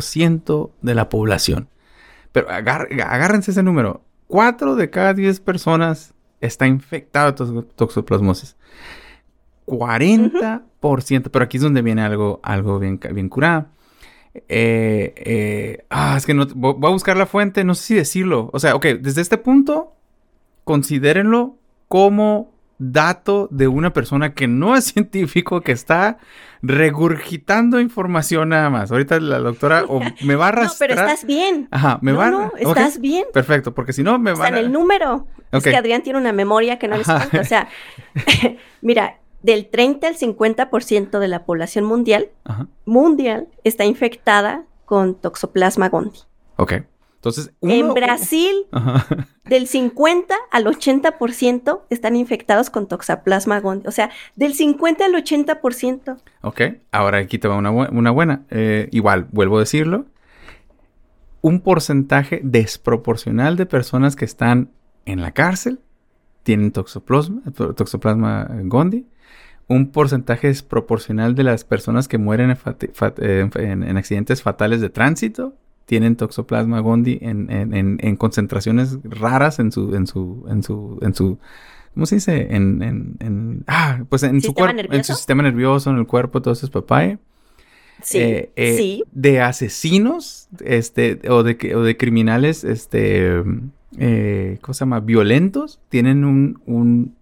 ciento 0.00 0.72
de 0.82 0.94
la 0.94 1.08
población. 1.08 1.68
Pero 2.32 2.48
agárrense 2.50 3.50
ese 3.50 3.62
número. 3.62 4.02
4 4.28 4.76
de 4.76 4.90
cada 4.90 5.14
10 5.14 5.40
personas 5.40 6.14
está 6.40 6.66
infectado 6.66 7.32
de 7.32 7.62
toxoplasmosis. 7.62 8.56
40%. 9.66 11.30
Pero 11.30 11.44
aquí 11.44 11.56
es 11.56 11.62
donde 11.62 11.82
viene 11.82 12.02
algo, 12.02 12.40
algo 12.42 12.78
bien, 12.78 13.00
bien 13.12 13.28
curado. 13.28 13.68
Eh, 14.48 15.14
eh, 15.16 15.84
ah, 15.90 16.14
es 16.16 16.26
que 16.26 16.34
no, 16.34 16.46
voy 16.54 16.76
a 16.82 16.92
buscar 16.92 17.16
la 17.16 17.26
fuente, 17.26 17.62
no 17.64 17.74
sé 17.74 17.84
si 17.84 17.94
decirlo. 17.94 18.50
O 18.52 18.58
sea, 18.58 18.74
ok, 18.74 18.86
desde 19.00 19.22
este 19.22 19.38
punto, 19.38 19.93
considérenlo 20.64 21.56
como 21.88 22.52
dato 22.78 23.48
de 23.50 23.68
una 23.68 23.92
persona 23.92 24.34
que 24.34 24.48
no 24.48 24.76
es 24.76 24.84
científico, 24.92 25.60
que 25.60 25.72
está 25.72 26.18
regurgitando 26.62 27.80
información 27.80 28.50
nada 28.50 28.70
más. 28.70 28.90
Ahorita 28.90 29.20
la 29.20 29.38
doctora 29.38 29.84
me 30.24 30.34
va 30.34 30.46
a 30.46 30.48
arrastrar. 30.48 30.90
No, 30.90 30.96
pero 30.96 31.08
estás 31.08 31.26
bien. 31.26 31.68
Ajá, 31.70 31.98
me 32.00 32.12
va 32.12 32.26
a... 32.26 32.30
No, 32.30 32.52
estás 32.58 33.00
bien. 33.00 33.24
Perfecto, 33.32 33.74
porque 33.74 33.92
si 33.92 34.02
no 34.02 34.18
me 34.18 34.32
va 34.32 34.46
a... 34.46 34.48
en 34.48 34.56
el 34.56 34.72
número. 34.72 35.26
Es 35.52 35.62
que 35.62 35.76
Adrián 35.76 36.02
tiene 36.02 36.18
una 36.18 36.32
memoria 36.32 36.78
que 36.78 36.88
no 36.88 36.96
les 36.96 37.06
cuenta. 37.06 37.40
O 37.40 37.44
sea, 37.44 37.68
mira, 38.80 39.18
del 39.42 39.68
30 39.68 40.08
al 40.08 40.16
50% 40.16 41.18
de 41.18 41.28
la 41.28 41.44
población 41.44 41.84
mundial, 41.84 42.30
mundial, 42.86 43.46
está 43.62 43.84
infectada 43.84 44.64
con 44.84 45.14
Toxoplasma 45.14 45.90
gondii. 45.90 46.22
Ok. 46.56 46.72
Entonces, 47.24 47.54
en 47.62 47.94
Brasil, 47.94 48.54
del 49.46 49.66
50 49.66 50.34
al 50.50 50.66
80% 50.66 51.80
están 51.88 52.16
infectados 52.16 52.68
con 52.68 52.86
toxoplasma 52.86 53.60
gondii. 53.60 53.88
O 53.88 53.92
sea, 53.92 54.10
del 54.36 54.52
50 54.52 55.06
al 55.06 55.12
80%. 55.14 56.18
Ok, 56.42 56.60
ahora 56.92 57.18
aquí 57.18 57.38
te 57.38 57.48
va 57.48 57.56
una, 57.56 58.10
buena. 58.10 58.42
Eh, 58.50 58.90
igual, 58.92 59.26
vuelvo 59.32 59.56
a 59.56 59.60
decirlo. 59.60 60.04
un 61.40 61.60
porcentaje 61.60 62.40
desproporcional 62.42 63.56
de 63.56 63.64
personas 63.64 64.16
que 64.16 64.26
están 64.26 64.70
en 65.06 65.22
la 65.22 65.32
cárcel 65.32 65.80
tienen 66.42 66.72
toxoplasma, 66.72 67.40
toxoplasma 67.52 68.50
gondii. 68.64 69.06
Un 69.66 69.92
porcentaje 69.92 70.48
desproporcional 70.48 71.34
de 71.34 71.44
las 71.44 71.64
personas 71.64 72.06
que 72.06 72.18
mueren 72.18 72.54
en, 73.16 73.96
accidentes 73.96 74.42
fatales 74.42 74.82
de 74.82 74.90
tránsito 74.90 75.54
tienen 75.86 76.16
toxoplasma 76.16 76.80
gondii 76.80 77.18
en, 77.20 78.16
concentraciones 78.16 78.98
raras 79.04 79.58
en 79.58 79.72
su, 79.72 79.94
en 79.94 80.06
su, 80.06 80.44
en 80.48 80.62
su, 80.62 80.98
en 81.02 81.14
su, 81.14 81.38
¿cómo 81.92 82.06
se 82.06 82.16
dice? 82.16 82.48
En, 82.50 83.64
ah, 83.66 84.02
pues 84.08 84.22
en 84.22 84.40
su 84.40 84.54
cuerpo, 84.54 84.80
en 84.92 85.04
su 85.04 85.14
sistema 85.14 85.42
nervioso, 85.42 85.90
en 85.90 85.98
el 85.98 86.06
cuerpo, 86.06 86.40
todo 86.42 86.54
eso 86.54 86.66
es 86.66 86.70
papaya. 86.70 87.18
Sí, 88.02 88.18
eh, 88.18 88.50
eh, 88.56 88.76
sí. 88.76 89.04
De 89.12 89.40
asesinos, 89.40 90.48
este, 90.64 91.20
o 91.28 91.42
de, 91.42 91.74
o 91.74 91.82
de 91.82 91.96
criminales, 91.96 92.64
este, 92.64 93.42
eh, 93.98 94.58
¿cómo 94.60 94.74
se 94.74 94.80
llama? 94.80 95.00
Violentos, 95.00 95.80
tienen 95.88 96.24
un, 96.24 96.60
un, 96.66 97.14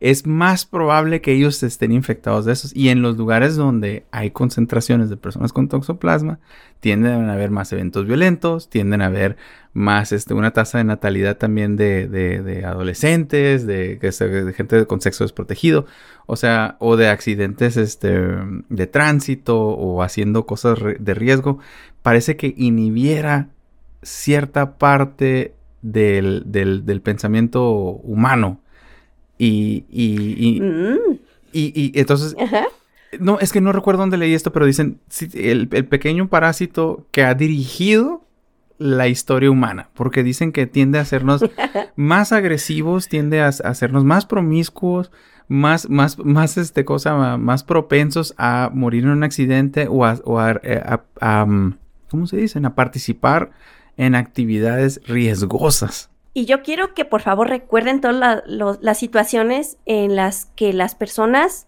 es 0.00 0.26
más 0.26 0.66
probable 0.66 1.20
que 1.20 1.32
ellos 1.32 1.62
estén 1.62 1.92
infectados 1.92 2.44
de 2.44 2.52
esos. 2.52 2.74
Y 2.74 2.88
en 2.90 3.02
los 3.02 3.16
lugares 3.16 3.56
donde 3.56 4.04
hay 4.10 4.30
concentraciones 4.30 5.10
de 5.10 5.16
personas 5.16 5.52
con 5.52 5.68
toxoplasma, 5.68 6.38
tienden 6.80 7.28
a 7.28 7.32
haber 7.32 7.50
más 7.50 7.72
eventos 7.72 8.06
violentos, 8.06 8.68
tienden 8.68 9.02
a 9.02 9.06
haber 9.06 9.36
más 9.72 10.12
este, 10.12 10.34
una 10.34 10.52
tasa 10.52 10.78
de 10.78 10.84
natalidad 10.84 11.36
también 11.36 11.76
de, 11.76 12.08
de, 12.08 12.64
adolescentes, 12.64 13.66
de, 13.66 13.96
de, 13.96 14.52
gente 14.54 14.86
con 14.86 15.00
sexo 15.00 15.24
desprotegido, 15.24 15.86
o 16.26 16.36
sea, 16.36 16.76
o 16.78 16.96
de 16.96 17.08
accidentes 17.08 17.76
este, 17.76 18.18
de 18.68 18.86
tránsito 18.86 19.58
o 19.58 20.02
haciendo 20.02 20.46
cosas 20.46 20.78
de 20.98 21.14
riesgo. 21.14 21.58
Parece 22.02 22.36
que 22.36 22.54
inhibiera 22.56 23.48
cierta 24.02 24.78
parte 24.78 25.54
del, 25.82 26.42
del 26.46 27.00
pensamiento 27.02 27.70
humano 27.70 28.60
y, 29.38 29.84
y, 29.90 30.60
mm. 30.60 31.18
y, 31.52 31.72
y, 31.74 32.00
entonces... 32.00 32.34
No, 33.20 33.38
es 33.40 33.52
que 33.52 33.60
no 33.60 33.72
recuerdo 33.72 34.02
dónde 34.02 34.16
leí 34.16 34.34
esto, 34.34 34.52
pero 34.52 34.66
dicen 34.66 35.00
el, 35.34 35.68
pequeño 35.68 36.28
parásito 36.28 37.06
que 37.12 37.24
ha 37.24 37.34
dirigido 37.34 38.24
la 38.78 39.08
historia 39.08 39.50
humana, 39.50 39.88
porque 39.94 40.22
dicen 40.22 40.52
que 40.52 40.66
tiende 40.66 40.98
a 40.98 41.02
hacernos 41.02 41.42
más 41.96 42.32
agresivos, 42.32 43.08
tiende 43.08 43.40
a, 43.40 43.48
hacernos 43.48 44.04
más 44.04 44.26
promiscuos, 44.26 45.10
más, 45.48 45.88
más, 45.88 46.18
más, 46.18 46.58
este 46.58 46.84
cosa, 46.84 47.36
más 47.36 47.64
propensos 47.64 48.34
a 48.36 48.70
morir 48.72 49.04
en 49.04 49.10
un 49.10 49.22
accidente 49.22 49.86
o 49.88 50.04
a, 50.04 50.18
o 50.24 50.38
a, 50.40 50.60
eh, 50.62 50.82
mm, 51.46 51.70
¿cómo 52.10 52.26
se 52.26 52.36
dicen? 52.36 52.66
A 52.66 52.74
participar 52.74 53.50
en 53.96 54.14
actividades 54.14 55.00
riesgosas. 55.06 56.10
Y 56.36 56.44
yo 56.44 56.62
quiero 56.62 56.92
que 56.92 57.06
por 57.06 57.22
favor 57.22 57.48
recuerden 57.48 58.02
todas 58.02 58.42
las 58.46 58.98
situaciones 58.98 59.78
en 59.86 60.16
las 60.16 60.44
que 60.54 60.74
las 60.74 60.94
personas 60.94 61.66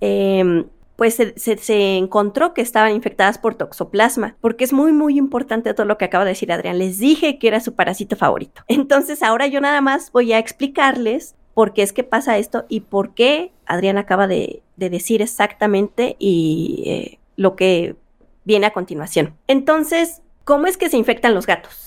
em, 0.00 0.68
pues 0.94 1.16
se, 1.16 1.96
encontró 1.96 2.54
que 2.54 2.62
estaban 2.62 2.92
infectadas 2.92 3.38
por 3.38 3.56
toxoplasma, 3.56 4.36
porque 4.40 4.62
es 4.62 4.72
muy, 4.72 4.92
muy 4.92 5.18
importante 5.18 5.74
todo 5.74 5.86
lo 5.86 5.98
que 5.98 6.04
acaba 6.04 6.24
de 6.24 6.30
decir 6.30 6.52
Adrián. 6.52 6.78
Les 6.78 7.00
dije 7.00 7.40
que 7.40 7.48
era 7.48 7.58
su 7.58 7.74
parásito 7.74 8.14
favorito. 8.14 8.62
Entonces 8.68 9.20
ahora 9.20 9.48
yo 9.48 9.60
nada 9.60 9.80
más 9.80 10.12
voy 10.12 10.32
a 10.32 10.38
explicarles 10.38 11.34
por 11.52 11.72
qué 11.72 11.82
es 11.82 11.92
que 11.92 12.04
pasa 12.04 12.38
esto 12.38 12.66
y 12.68 12.82
por 12.82 13.14
qué 13.14 13.50
Adrián 13.66 13.98
acaba 13.98 14.28
de, 14.28 14.62
decir 14.76 15.22
exactamente 15.22 16.14
y 16.20 16.84
eh, 16.86 17.18
lo 17.34 17.56
que 17.56 17.96
viene 18.44 18.66
a 18.66 18.72
continuación. 18.72 19.34
Entonces, 19.48 20.22
¿cómo 20.44 20.68
es 20.68 20.76
que 20.76 20.88
se 20.88 20.98
infectan 20.98 21.34
los 21.34 21.48
gatos? 21.48 21.83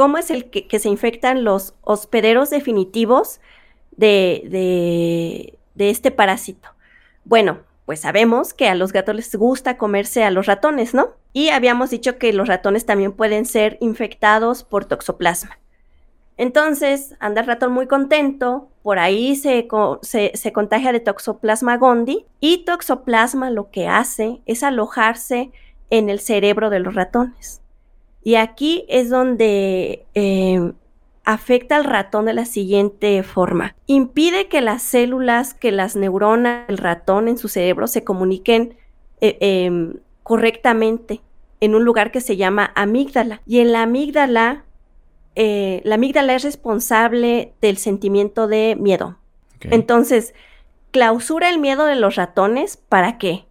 Cómo 0.00 0.16
es 0.16 0.30
el 0.30 0.48
que, 0.48 0.78
se 0.78 0.88
infectan 0.88 1.44
los 1.44 1.74
hospederos 1.82 2.48
definitivos 2.48 3.38
de, 3.90 5.58
este 5.76 6.10
parásito. 6.10 6.70
Bueno, 7.26 7.58
pues 7.84 8.00
sabemos 8.00 8.54
que 8.54 8.66
a 8.70 8.74
los 8.74 8.94
gatos 8.94 9.14
les 9.14 9.36
gusta 9.36 9.76
comerse 9.76 10.24
a 10.24 10.30
los 10.30 10.46
ratones, 10.46 10.94
¿no? 10.94 11.10
Y 11.34 11.50
habíamos 11.50 11.90
dicho 11.90 12.16
que 12.16 12.32
los 12.32 12.48
ratones 12.48 12.86
también 12.86 13.12
pueden 13.12 13.44
ser 13.44 13.76
infectados 13.82 14.64
por 14.64 14.86
toxoplasma. 14.86 15.58
Entonces, 16.38 17.14
anda 17.20 17.42
el 17.42 17.46
ratón 17.46 17.72
muy 17.72 17.86
contento, 17.86 18.70
por 18.82 18.98
ahí 18.98 19.36
se, 19.36 19.68
se, 20.00 20.32
se, 20.34 20.52
contagia 20.54 20.92
de 20.92 21.00
toxoplasma 21.00 21.76
gondii 21.76 22.24
y 22.40 22.64
toxoplasma 22.64 23.50
lo 23.50 23.70
que 23.70 23.86
hace 23.86 24.40
es 24.46 24.62
alojarse 24.62 25.50
en 25.90 26.08
el 26.08 26.20
cerebro 26.20 26.70
de 26.70 26.78
los 26.78 26.94
ratones. 26.94 27.59
Y 28.22 28.34
aquí 28.34 28.84
es 28.88 29.08
donde 29.08 30.06
eh, 30.14 30.72
afecta 31.24 31.76
al 31.76 31.84
ratón 31.84 32.26
de 32.26 32.34
la 32.34 32.44
siguiente 32.44 33.22
forma. 33.22 33.74
Impide 33.86 34.48
que 34.48 34.60
las 34.60 34.82
células, 34.82 35.54
que 35.54 35.72
las 35.72 35.96
neuronas 35.96 36.66
del 36.66 36.78
ratón 36.78 37.28
en 37.28 37.38
su 37.38 37.48
cerebro 37.48 37.86
se 37.86 38.04
comuniquen 38.04 38.76
eh, 39.20 39.36
em, 39.40 39.94
correctamente 40.22 41.20
en 41.60 41.74
un 41.74 41.84
lugar 41.84 42.10
que 42.10 42.20
se 42.20 42.36
llama 42.36 42.72
amígdala. 42.74 43.42
Y 43.46 43.60
en 43.60 43.72
la 43.72 43.82
amígdala, 43.82 44.64
eh, 45.34 45.80
la 45.84 45.96
amígdala 45.96 46.34
es 46.34 46.42
responsable 46.42 47.54
del 47.60 47.76
sentimiento 47.76 48.48
de 48.48 48.76
miedo. 48.78 49.18
Entonces, 49.62 50.34
clausura 50.90 51.50
el 51.50 51.58
miedo 51.58 51.84
de 51.84 51.96
los 51.96 52.16
ratones, 52.16 52.78
¿para 52.78 53.18
qué? 53.18 53.44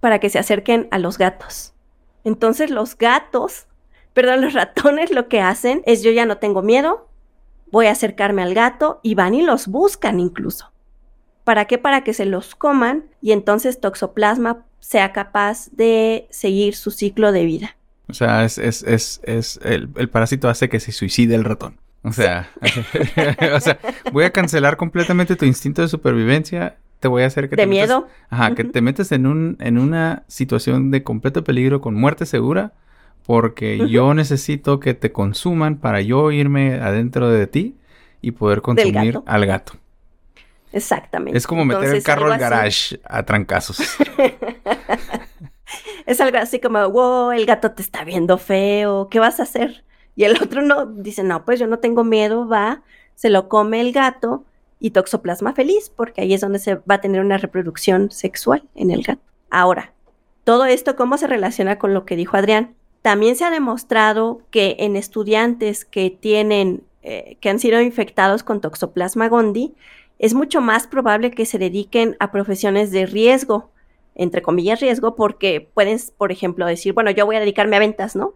Para 0.00 0.18
que 0.18 0.30
se 0.30 0.40
acerquen 0.40 0.88
a 0.90 0.98
los 0.98 1.16
gatos. 1.16 1.74
Entonces 2.24 2.70
los 2.70 2.98
gatos 2.98 3.67
Perdón, 4.18 4.40
los 4.40 4.52
ratones 4.52 5.12
lo 5.12 5.28
que 5.28 5.40
hacen 5.40 5.80
es 5.86 6.02
yo 6.02 6.10
ya 6.10 6.26
no 6.26 6.38
tengo 6.38 6.60
miedo, 6.60 7.08
voy 7.70 7.86
a 7.86 7.92
acercarme 7.92 8.42
al 8.42 8.52
gato 8.52 8.98
y 9.04 9.14
van 9.14 9.32
y 9.32 9.42
los 9.42 9.68
buscan 9.68 10.18
incluso. 10.18 10.72
¿Para 11.44 11.66
qué? 11.66 11.78
Para 11.78 12.02
que 12.02 12.12
se 12.12 12.24
los 12.24 12.56
coman 12.56 13.04
y 13.22 13.30
entonces 13.30 13.78
Toxoplasma 13.80 14.66
sea 14.80 15.12
capaz 15.12 15.68
de 15.70 16.26
seguir 16.30 16.74
su 16.74 16.90
ciclo 16.90 17.30
de 17.30 17.44
vida. 17.44 17.76
O 18.08 18.12
sea, 18.12 18.44
es, 18.44 18.58
es, 18.58 18.82
es, 18.82 19.20
es 19.22 19.60
el, 19.62 20.08
parásito 20.08 20.48
hace 20.48 20.68
que 20.68 20.80
se 20.80 20.90
suicide 20.90 21.36
el 21.36 21.44
ratón. 21.44 21.78
O 22.02 22.12
sea, 22.12 22.50
o 23.54 23.60
sea, 23.60 23.78
voy 24.10 24.24
a 24.24 24.32
cancelar 24.32 24.76
completamente 24.76 25.36
tu 25.36 25.44
instinto 25.44 25.80
de 25.80 25.86
supervivencia. 25.86 26.78
Te 26.98 27.06
voy 27.06 27.22
a 27.22 27.26
hacer 27.26 27.48
que 27.48 27.54
de 27.54 27.68
miedo. 27.68 28.08
Ajá, 28.30 28.56
que 28.56 28.64
te 28.64 28.80
metes 28.80 29.12
en 29.12 29.28
un, 29.28 29.56
en 29.60 29.78
una 29.78 30.24
situación 30.26 30.90
de 30.90 31.04
completo 31.04 31.44
peligro 31.44 31.80
con 31.80 31.94
muerte 31.94 32.26
segura 32.26 32.72
porque 33.28 33.86
yo 33.90 34.14
necesito 34.14 34.80
que 34.80 34.94
te 34.94 35.12
consuman 35.12 35.76
para 35.76 36.00
yo 36.00 36.32
irme 36.32 36.80
adentro 36.80 37.28
de 37.28 37.46
ti 37.46 37.76
y 38.22 38.30
poder 38.30 38.62
consumir 38.62 39.20
al 39.26 39.44
gato. 39.44 39.74
Exactamente. 40.72 41.36
Es 41.36 41.46
como 41.46 41.66
meter 41.66 41.94
el 41.94 42.02
carro 42.02 42.32
al 42.32 42.38
garage 42.38 42.98
a 43.04 43.24
trancazos. 43.24 43.80
es 46.06 46.20
algo 46.22 46.38
así 46.38 46.58
como, 46.58 46.88
wow, 46.88 47.32
el 47.32 47.44
gato 47.44 47.72
te 47.72 47.82
está 47.82 48.02
viendo 48.02 48.38
feo, 48.38 49.10
¿qué 49.10 49.18
vas 49.18 49.40
a 49.40 49.42
hacer? 49.42 49.84
Y 50.16 50.24
el 50.24 50.42
otro 50.42 50.62
no, 50.62 50.86
dice, 50.86 51.22
no, 51.22 51.44
pues 51.44 51.60
yo 51.60 51.66
no 51.66 51.80
tengo 51.80 52.04
miedo, 52.04 52.48
va, 52.48 52.82
se 53.14 53.28
lo 53.28 53.50
come 53.50 53.82
el 53.82 53.92
gato 53.92 54.46
y 54.80 54.92
toxoplasma 54.92 55.52
feliz, 55.52 55.92
porque 55.94 56.22
ahí 56.22 56.32
es 56.32 56.40
donde 56.40 56.60
se 56.60 56.76
va 56.76 56.94
a 56.94 57.00
tener 57.02 57.20
una 57.20 57.36
reproducción 57.36 58.10
sexual 58.10 58.62
en 58.74 58.90
el 58.90 59.02
gato. 59.02 59.20
Ahora, 59.50 59.92
todo 60.44 60.64
esto, 60.64 60.96
¿cómo 60.96 61.18
se 61.18 61.26
relaciona 61.26 61.78
con 61.78 61.92
lo 61.92 62.06
que 62.06 62.16
dijo 62.16 62.38
Adrián? 62.38 62.77
También 63.02 63.36
se 63.36 63.44
ha 63.44 63.50
demostrado 63.50 64.42
que 64.50 64.76
en 64.80 64.96
estudiantes 64.96 65.84
que 65.84 66.10
tienen, 66.10 66.82
eh, 67.02 67.36
que 67.40 67.48
han 67.48 67.58
sido 67.58 67.80
infectados 67.80 68.42
con 68.42 68.60
toxoplasma 68.60 69.28
gondii, 69.28 69.74
es 70.18 70.34
mucho 70.34 70.60
más 70.60 70.86
probable 70.86 71.30
que 71.30 71.46
se 71.46 71.58
dediquen 71.58 72.16
a 72.18 72.32
profesiones 72.32 72.90
de 72.90 73.06
riesgo, 73.06 73.70
entre 74.14 74.42
comillas 74.42 74.80
riesgo, 74.80 75.14
porque 75.14 75.68
pueden, 75.72 75.98
por 76.16 76.32
ejemplo, 76.32 76.66
decir, 76.66 76.92
bueno, 76.92 77.10
yo 77.12 77.24
voy 77.24 77.36
a 77.36 77.40
dedicarme 77.40 77.76
a 77.76 77.80
ventas, 77.80 78.16
¿no? 78.16 78.34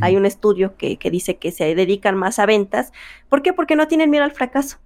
Hay 0.00 0.16
un 0.16 0.26
estudio 0.26 0.76
que, 0.76 0.96
que, 0.96 1.12
dice 1.12 1.36
que 1.36 1.52
se 1.52 1.76
dedican 1.76 2.16
más 2.16 2.40
a 2.40 2.46
ventas. 2.46 2.92
¿Por 3.28 3.42
qué? 3.42 3.52
Porque 3.52 3.76
no 3.76 3.86
tienen 3.86 4.10
miedo 4.10 4.24
al 4.24 4.32
fracaso. 4.32 4.78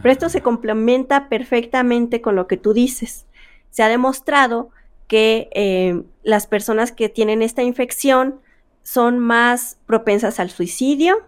Pero 0.00 0.12
esto 0.12 0.28
se 0.28 0.38
ah. 0.38 0.42
complementa 0.42 1.28
perfectamente 1.30 2.20
con 2.20 2.36
lo 2.36 2.46
que 2.46 2.58
tú 2.58 2.74
dices. 2.74 3.26
Se 3.70 3.82
ha 3.82 3.88
demostrado 3.88 4.70
que 5.12 5.50
eh, 5.52 6.04
las 6.22 6.46
personas 6.46 6.90
que 6.90 7.10
tienen 7.10 7.42
esta 7.42 7.62
infección 7.62 8.40
son 8.82 9.18
más 9.18 9.76
propensas 9.84 10.40
al 10.40 10.48
suicidio 10.48 11.18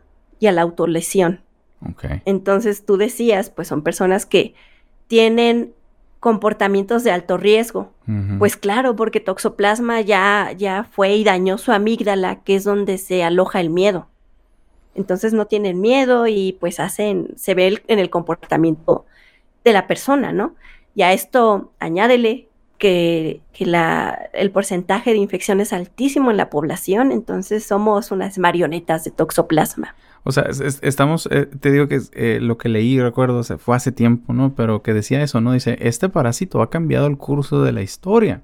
y 0.41 0.47
a 0.47 0.53
la 0.53 0.63
autolesión. 0.63 1.43
Entonces 2.25 2.87
tú 2.87 2.97
decías, 2.97 3.51
pues 3.51 3.69
son 3.69 3.83
personas 3.83 4.25
que 4.25 4.55
tienen 5.07 5.75
comportamientos 6.19 7.05
de 7.05 7.11
alto 7.11 7.37
riesgo. 7.37 7.93
Pues 8.39 8.57
claro, 8.57 8.97
porque 8.97 9.21
toxoplasma 9.21 10.01
ya, 10.01 10.53
ya 10.57 10.85
fue 10.91 11.17
y 11.17 11.23
dañó 11.23 11.59
su 11.59 11.71
amígdala, 11.71 12.37
que 12.37 12.55
es 12.55 12.65
donde 12.65 12.97
se 12.97 13.23
aloja 13.23 13.61
el 13.61 13.69
miedo. 13.69 14.07
Entonces 14.95 15.35
no 15.35 15.45
tienen 15.45 15.83
miedo 15.83 16.27
y 16.27 16.57
pues 16.59 16.81
hacen, 16.81 17.35
se 17.37 17.53
ve 17.53 17.83
en 17.89 17.99
el 17.99 18.09
comportamiento 18.09 19.05
de 19.63 19.75
la 19.75 19.87
persona, 19.87 20.33
¿no? 20.33 20.55
Y 20.95 21.03
a 21.03 21.13
esto 21.13 21.71
añádele 21.81 22.49
que, 22.79 23.41
que 23.53 23.67
la, 23.67 24.29
el 24.33 24.51
porcentaje 24.51 25.13
de 25.13 25.19
infección 25.19 25.61
es 25.61 25.73
altísimo 25.73 26.31
en 26.31 26.37
la 26.37 26.51
población, 26.51 27.13
entonces 27.13 27.65
somos 27.65 28.11
unas 28.11 28.39
marionetas 28.39 29.05
de 29.05 29.11
toxoplasma. 29.11 29.95
O 30.25 30.33
sea, 30.33 30.45
es- 30.45 30.61
es- 30.61 30.79
estamos, 30.83 31.29
eh, 31.31 31.47
te 31.61 31.71
digo 31.71 31.87
que 31.87 32.01
eh, 32.15 32.39
lo 32.41 32.57
que 32.59 32.69
leí, 32.69 32.99
recuerdo, 33.01 33.43
se 33.43 33.59
fue 33.59 33.77
hace 33.77 33.93
tiempo, 33.93 34.33
¿no? 34.33 34.55
Pero 34.55 34.83
que 34.83 34.95
decía 34.95 35.23
eso, 35.23 35.41
¿no? 35.41 35.53
Dice, 35.53 35.77
este 35.81 36.09
parásito 36.09 36.63
ha 36.63 36.71
cambiado 36.71 37.07
el 37.07 37.17
curso 37.19 37.63
de 37.63 37.73
la 37.73 37.83
historia. 37.83 38.41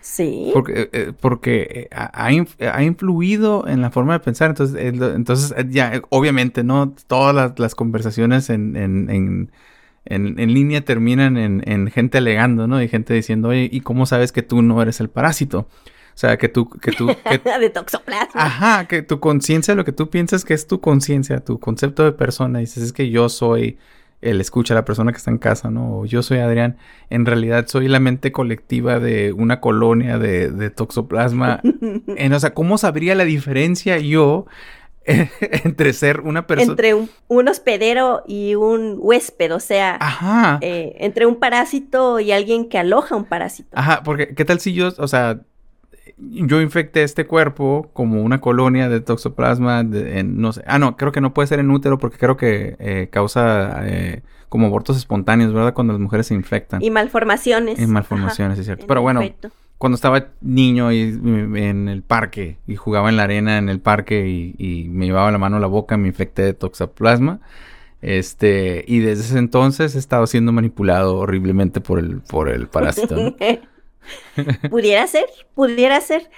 Sí. 0.00 0.50
Porque, 0.52 0.90
eh, 0.92 1.12
porque 1.20 1.86
ha, 1.92 2.26
ha 2.26 2.32
inf- 2.32 2.56
ha 2.72 2.82
influido 2.82 3.68
en 3.68 3.80
la 3.80 3.92
forma 3.92 4.14
de 4.14 4.18
pensar. 4.20 4.50
Entonces, 4.50 4.76
entonces 4.80 5.54
ya, 5.70 6.02
obviamente, 6.08 6.64
¿no? 6.64 6.92
Todas 7.06 7.32
las, 7.34 7.56
las 7.58 7.76
conversaciones 7.76 8.50
en, 8.50 8.74
en, 8.76 9.08
en, 9.10 9.52
en- 10.04 10.38
en 10.40 10.52
línea 10.54 10.80
terminan 10.84 11.36
en, 11.36 11.62
en 11.66 11.90
gente 11.90 12.18
alegando, 12.18 12.66
¿no? 12.66 12.82
Y 12.82 12.88
gente 12.88 13.14
diciendo, 13.14 13.48
oye, 13.48 13.68
¿y 13.72 13.80
cómo 13.80 14.06
sabes 14.06 14.32
que 14.32 14.42
tú 14.42 14.62
no 14.62 14.80
eres 14.82 15.00
el 15.00 15.08
parásito? 15.10 15.60
O 16.14 16.18
sea, 16.18 16.36
que 16.36 16.48
tú, 16.48 16.68
que 16.68 16.92
tú, 16.92 17.06
que, 17.30 17.58
de 17.58 17.70
toxoplasma. 17.70 18.32
Ajá, 18.34 18.86
que 18.86 19.02
tu 19.02 19.18
conciencia, 19.20 19.74
lo 19.74 19.84
que 19.84 19.92
tú 19.92 20.10
piensas 20.10 20.44
que 20.44 20.54
es 20.54 20.66
tu 20.66 20.80
conciencia, 20.80 21.40
tu 21.40 21.58
concepto 21.58 22.04
de 22.04 22.12
persona, 22.12 22.58
dices, 22.58 22.82
es 22.82 22.92
que 22.92 23.08
yo 23.10 23.28
soy 23.28 23.78
el 24.20 24.40
escucha, 24.40 24.74
la 24.74 24.84
persona 24.84 25.10
que 25.10 25.18
está 25.18 25.30
en 25.32 25.38
casa, 25.38 25.70
¿no? 25.70 25.98
O 25.98 26.06
yo 26.06 26.22
soy 26.22 26.38
Adrián, 26.38 26.76
en 27.10 27.26
realidad 27.26 27.66
soy 27.66 27.88
la 27.88 27.98
mente 27.98 28.30
colectiva 28.30 29.00
de 29.00 29.32
una 29.32 29.58
colonia 29.60 30.16
de, 30.18 30.50
de 30.50 30.70
toxoplasma. 30.70 31.60
En- 32.16 32.32
o 32.32 32.38
sea, 32.38 32.54
¿cómo 32.54 32.78
sabría 32.78 33.14
la 33.16 33.24
diferencia 33.24 33.98
yo 33.98 34.46
entre 35.64 35.92
ser 35.92 36.20
una 36.20 36.46
persona... 36.46 36.72
entre 36.72 36.94
un, 36.94 37.10
un 37.28 37.48
hospedero 37.48 38.22
y 38.26 38.54
un 38.54 38.96
huésped, 38.98 39.54
o 39.54 39.60
sea, 39.60 39.96
Ajá. 40.00 40.58
eh, 40.60 40.96
entre 41.00 41.26
un 41.26 41.36
parásito 41.36 42.20
y 42.20 42.32
alguien 42.32 42.68
que 42.68 42.78
aloja 42.78 43.16
un 43.16 43.24
parásito. 43.24 43.68
Ajá, 43.72 44.02
porque 44.04 44.34
¿qué 44.34 44.44
tal 44.44 44.60
si 44.60 44.72
yo, 44.74 44.90
o 44.98 45.08
sea, 45.08 45.40
yo 46.16 46.60
infecté 46.60 47.02
este 47.02 47.26
cuerpo 47.26 47.90
como 47.92 48.22
una 48.22 48.40
colonia 48.40 48.88
de 48.88 49.00
toxoplasma, 49.00 49.82
de- 49.84 50.20
en, 50.20 50.40
no 50.40 50.52
sé, 50.52 50.62
ah, 50.66 50.78
no, 50.78 50.96
creo 50.96 51.12
que 51.12 51.20
no 51.20 51.34
puede 51.34 51.48
ser 51.48 51.58
en 51.58 51.70
útero 51.70 51.98
porque 51.98 52.18
creo 52.18 52.36
que 52.36 52.76
eh, 52.78 53.08
causa 53.10 53.80
eh, 53.86 54.22
como 54.48 54.66
abortos 54.66 54.96
espontáneos, 54.96 55.52
¿verdad? 55.52 55.74
Cuando 55.74 55.94
las 55.94 56.00
mujeres 56.00 56.26
se 56.26 56.34
infectan. 56.34 56.82
Y 56.82 56.90
malformaciones. 56.90 57.80
Y 57.80 57.86
malformaciones, 57.86 58.58
es 58.58 58.66
cierto. 58.66 58.82
en 58.82 58.88
Pero 58.88 59.02
bueno, 59.02 59.20
efecto. 59.22 59.50
Cuando 59.82 59.96
estaba 59.96 60.28
niño 60.40 60.92
y, 60.92 61.00
en 61.00 61.88
el 61.88 62.04
parque 62.04 62.58
y 62.68 62.76
jugaba 62.76 63.08
en 63.08 63.16
la 63.16 63.24
arena 63.24 63.58
en 63.58 63.68
el 63.68 63.80
parque 63.80 64.28
y, 64.28 64.54
y 64.56 64.88
me 64.88 65.06
llevaba 65.06 65.32
la 65.32 65.38
mano 65.38 65.56
a 65.56 65.58
la 65.58 65.66
boca, 65.66 65.96
me 65.96 66.06
infecté 66.06 66.42
de 66.42 66.54
toxoplasma. 66.54 67.40
Este, 68.00 68.84
y 68.86 69.00
desde 69.00 69.24
ese 69.24 69.38
entonces 69.38 69.96
he 69.96 69.98
estado 69.98 70.28
siendo 70.28 70.52
manipulado 70.52 71.16
horriblemente 71.16 71.80
por 71.80 71.98
el, 71.98 72.20
por 72.20 72.48
el 72.48 72.68
parásito. 72.68 73.34
pudiera 74.70 75.04
ser, 75.08 75.24
pudiera 75.56 76.00
ser. 76.00 76.30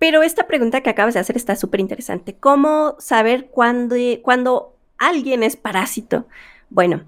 Pero 0.00 0.24
esta 0.24 0.48
pregunta 0.48 0.80
que 0.80 0.90
acabas 0.90 1.14
de 1.14 1.20
hacer 1.20 1.36
está 1.36 1.54
súper 1.54 1.78
interesante. 1.78 2.34
¿Cómo 2.34 2.96
saber 2.98 3.46
cuándo, 3.46 3.94
cuándo 4.22 4.74
alguien 4.98 5.44
es 5.44 5.54
parásito? 5.54 6.26
Bueno, 6.68 7.04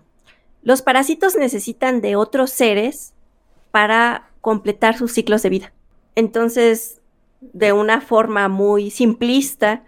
los 0.63 0.83
parásitos 0.83 1.35
necesitan 1.35 2.01
de 2.01 2.15
otros 2.15 2.51
seres 2.51 3.13
para 3.73 4.31
completar 4.41 4.97
sus 4.97 5.11
ciclos 5.11 5.43
de 5.43 5.49
vida. 5.49 5.73
Entonces, 6.21 7.01
de 7.41 7.73
una 7.73 8.03
forma 8.03 8.49
muy 8.49 8.91
simplista, 8.91 9.83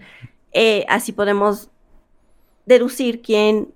eh, 0.53 0.87
así 0.89 1.13
podemos 1.13 1.69
deducir 2.65 3.21
quién, 3.21 3.75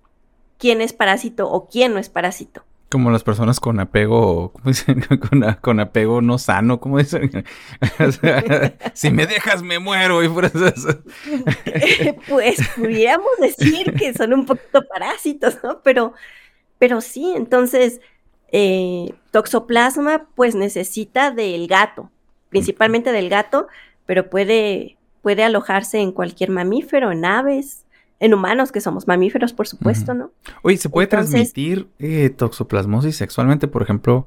quién 0.56 0.80
es 0.80 0.94
parásito 0.94 1.50
o 1.50 1.68
quién 1.68 1.92
no 1.92 1.98
es 1.98 2.08
parásito. 2.08 2.64
Como 2.88 3.10
las 3.10 3.24
personas 3.24 3.60
con 3.60 3.78
apego, 3.78 4.52
¿cómo 4.52 4.70
dicen? 4.70 5.02
Con, 5.60 5.80
apego 5.80 6.22
no 6.22 6.38
sano, 6.38 6.80
¿cómo 6.80 6.96
dicen? 6.96 7.44
O 7.98 8.10
sea, 8.10 8.74
si 8.94 9.10
me 9.10 9.26
dejas 9.26 9.62
me 9.62 9.78
muero 9.78 10.24
y 10.24 10.28
por 10.30 10.46
eso. 10.46 10.66
eso. 10.66 11.02
pues 12.26 12.56
pudiéramos 12.74 13.32
decir 13.38 13.92
que 13.98 14.14
son 14.14 14.32
un 14.32 14.46
poquito 14.46 14.80
parásitos, 14.88 15.58
¿no? 15.62 15.82
Pero, 15.82 16.14
pero 16.78 17.02
sí, 17.02 17.34
entonces, 17.36 18.00
eh, 18.50 19.12
toxoplasma 19.30 20.28
pues 20.34 20.54
necesita 20.54 21.30
del 21.30 21.66
gato, 21.66 22.10
principalmente 22.48 23.12
del 23.12 23.28
gato, 23.28 23.68
pero 24.06 24.30
puede, 24.30 24.96
puede 25.22 25.44
alojarse 25.44 25.98
en 26.00 26.12
cualquier 26.12 26.50
mamífero, 26.50 27.10
en 27.12 27.24
aves, 27.24 27.84
en 28.20 28.32
humanos 28.34 28.72
que 28.72 28.80
somos 28.80 29.06
mamíferos, 29.06 29.52
por 29.52 29.66
supuesto. 29.68 30.14
¿no? 30.14 30.30
Oye, 30.62 30.76
¿se 30.76 30.88
puede 30.88 31.04
Entonces- 31.06 31.30
transmitir 31.52 31.88
eh, 31.98 32.30
toxoplasmosis 32.30 33.16
sexualmente? 33.16 33.68
Por 33.68 33.82
ejemplo, 33.82 34.26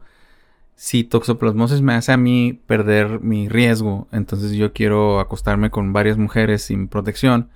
si 0.76 1.04
toxoplasmosis 1.04 1.82
me 1.82 1.94
hace 1.94 2.12
a 2.12 2.18
mí 2.18 2.62
perder 2.68 3.20
mi 3.20 3.50
riesgo, 3.50 4.08
entonces 4.12 4.52
yo 4.54 4.72
quiero 4.74 5.20
acostarme 5.20 5.72
con 5.72 5.92
varias 5.92 6.18
mujeres 6.18 6.62
sin 6.64 6.88
protección 6.88 7.50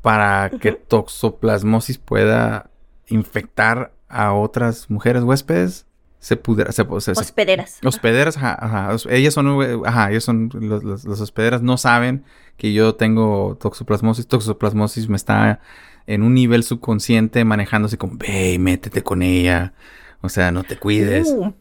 para 0.00 0.50
que 0.50 0.72
toxoplasmosis 0.72 1.98
pueda 1.98 2.70
infectar 3.06 3.92
a 4.08 4.32
otras 4.32 4.90
mujeres 4.90 5.22
huéspedes. 5.22 5.86
Se 6.22 6.36
pudiera, 6.36 6.70
se, 6.70 6.84
se- 6.84 7.14
se- 7.16 7.20
Hospederas. 7.20 7.80
Hospederas, 7.84 8.36
ajá, 8.36 8.56
ajá. 8.60 8.94
Hos- 8.94 9.06
Ellas 9.10 9.34
son, 9.34 9.60
eh, 9.60 9.76
ajá, 9.84 10.10
ellas 10.10 10.22
son, 10.22 10.50
los, 10.54 10.84
los- 10.84 11.04
los 11.04 11.20
hospederas 11.20 11.62
no 11.62 11.76
saben 11.76 12.24
que 12.56 12.72
yo 12.72 12.94
tengo 12.94 13.56
toxoplasmosis. 13.60 14.28
Toxoplasmosis 14.28 15.08
me 15.08 15.16
está 15.16 15.58
en 16.06 16.22
un 16.22 16.34
nivel 16.34 16.62
subconsciente 16.62 17.44
manejando 17.44 17.86
así 17.86 17.96
como, 17.96 18.16
ve, 18.18 18.52
y 18.52 18.58
métete 18.60 19.02
con 19.02 19.22
ella. 19.22 19.72
O 20.20 20.28
sea, 20.28 20.52
no 20.52 20.62
te 20.62 20.76
cuides. 20.78 21.26
Uh. 21.28 21.52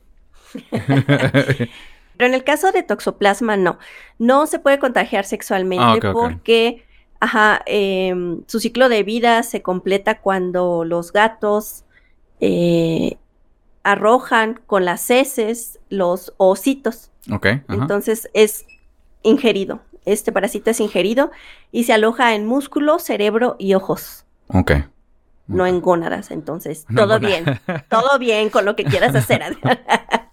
Pero 2.17 2.28
en 2.30 2.34
el 2.36 2.43
caso 2.43 2.71
de 2.71 2.84
toxoplasma, 2.84 3.58
no. 3.58 3.80
No 4.19 4.45
se 4.45 4.60
puede 4.60 4.78
contagiar 4.80 5.26
sexualmente 5.26 6.08
Ah, 6.08 6.12
porque 6.13 6.86
ajá, 7.19 7.62
em, 7.65 8.41
su 8.47 8.60
ciclo 8.60 8.89
de 8.89 9.02
vida 9.04 9.41
se 9.43 9.62
completa 9.63 10.19
cuando 10.21 10.84
los 10.86 11.12
gatos 11.13 11.84
eh, 12.39 13.17
arrojan 13.83 14.61
con 14.67 14.85
las 14.85 15.09
heces 15.09 15.79
los 15.89 16.33
ositos. 16.37 17.11
ok, 17.31 17.45
ajá. 17.45 17.63
Entonces 17.69 18.29
es 18.33 18.65
ingerido. 19.23 19.81
Este 20.05 20.31
parásito 20.31 20.71
es 20.71 20.79
ingerido 20.79 21.29
y 21.71 21.83
se 21.83 21.93
aloja 21.93 22.33
en 22.33 22.45
músculo, 22.47 22.97
cerebro 22.99 23.55
y 23.59 23.75
ojos, 23.75 24.25
ok. 24.47 24.71
no 25.47 25.67
en 25.67 25.79
gónadas. 25.81 26.31
Entonces, 26.31 26.85
No, 26.89 27.03
todo 27.03 27.19
bien. 27.19 27.45
Todo 27.89 28.17
bien 28.17 28.49
con 28.49 28.65
lo 28.65 28.75
que 28.75 28.83
quieras 28.83 29.15
hacer. 29.15 29.57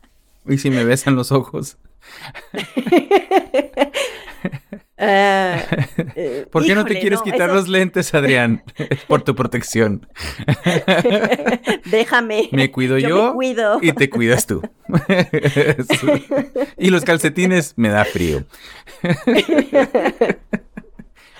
Y 0.50 0.56
si 0.56 0.70
me 0.70 0.82
besan 0.82 1.14
los 1.14 1.30
ojos. 1.30 1.76
Ah, 5.00 5.62
eh, 6.16 6.46
¿Por 6.50 6.64
qué 6.64 6.74
no 6.74 6.84
te 6.84 6.98
quieres 6.98 7.20
no, 7.20 7.24
quitar 7.24 7.48
eso- 7.50 7.54
los 7.54 7.68
lentes, 7.68 8.12
Adrián? 8.14 8.62
Es 8.90 9.04
por 9.04 9.22
tu 9.22 9.34
protección. 9.34 10.06
Déjame. 11.84 12.48
Me 12.52 12.70
cuido 12.72 12.98
Yo 12.98 13.08
yo, 13.08 13.26
me 13.28 13.32
cuido. 13.34 13.78
y 13.80 13.92
te 13.92 14.10
cuidas 14.10 14.46
tú. 14.46 14.60
y 16.76 16.90
los 16.90 17.04
calcetines 17.04 17.74
me 17.76 17.88
da 17.90 18.04
frío. 18.04 18.44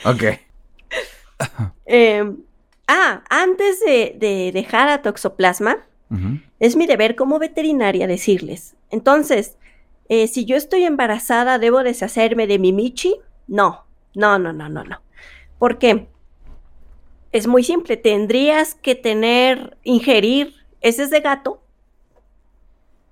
ok. 0.05 0.23
Eh, 1.87 2.33
ah, 2.87 3.23
antes 3.31 3.81
de, 3.81 4.15
de 4.19 4.51
dejar 4.53 4.89
a 4.89 5.03
Toxoplasma, 5.03 5.79
es 6.59 6.75
mi 6.77 6.87
deber 6.87 7.17
como 7.17 7.39
veterinaria 7.39 8.07
decirles. 8.07 8.75
Entonces, 8.91 9.57
eh, 10.09 10.27
si 10.27 10.47
yo 10.47 10.57
estoy 10.57 10.85
embarazada, 10.85 11.59
¿debo 11.59 11.83
deshacerme 11.83 12.47
de 12.47 12.59
mi 12.59 12.73
Michi? 12.73 13.17
No, 13.49 13.85
no, 14.15 14.39
no, 14.39 14.53
no, 14.53 14.69
no, 14.69 14.85
no. 14.85 15.01
¿Por 15.59 15.79
qué? 15.79 16.07
Es 17.33 17.47
muy 17.47 17.65
simple. 17.65 17.97
Tendrías 17.97 18.75
que 18.75 18.95
tener, 18.95 19.77
ingerir 19.83 20.55
heces 20.81 21.11
de 21.11 21.21
gato 21.21 21.61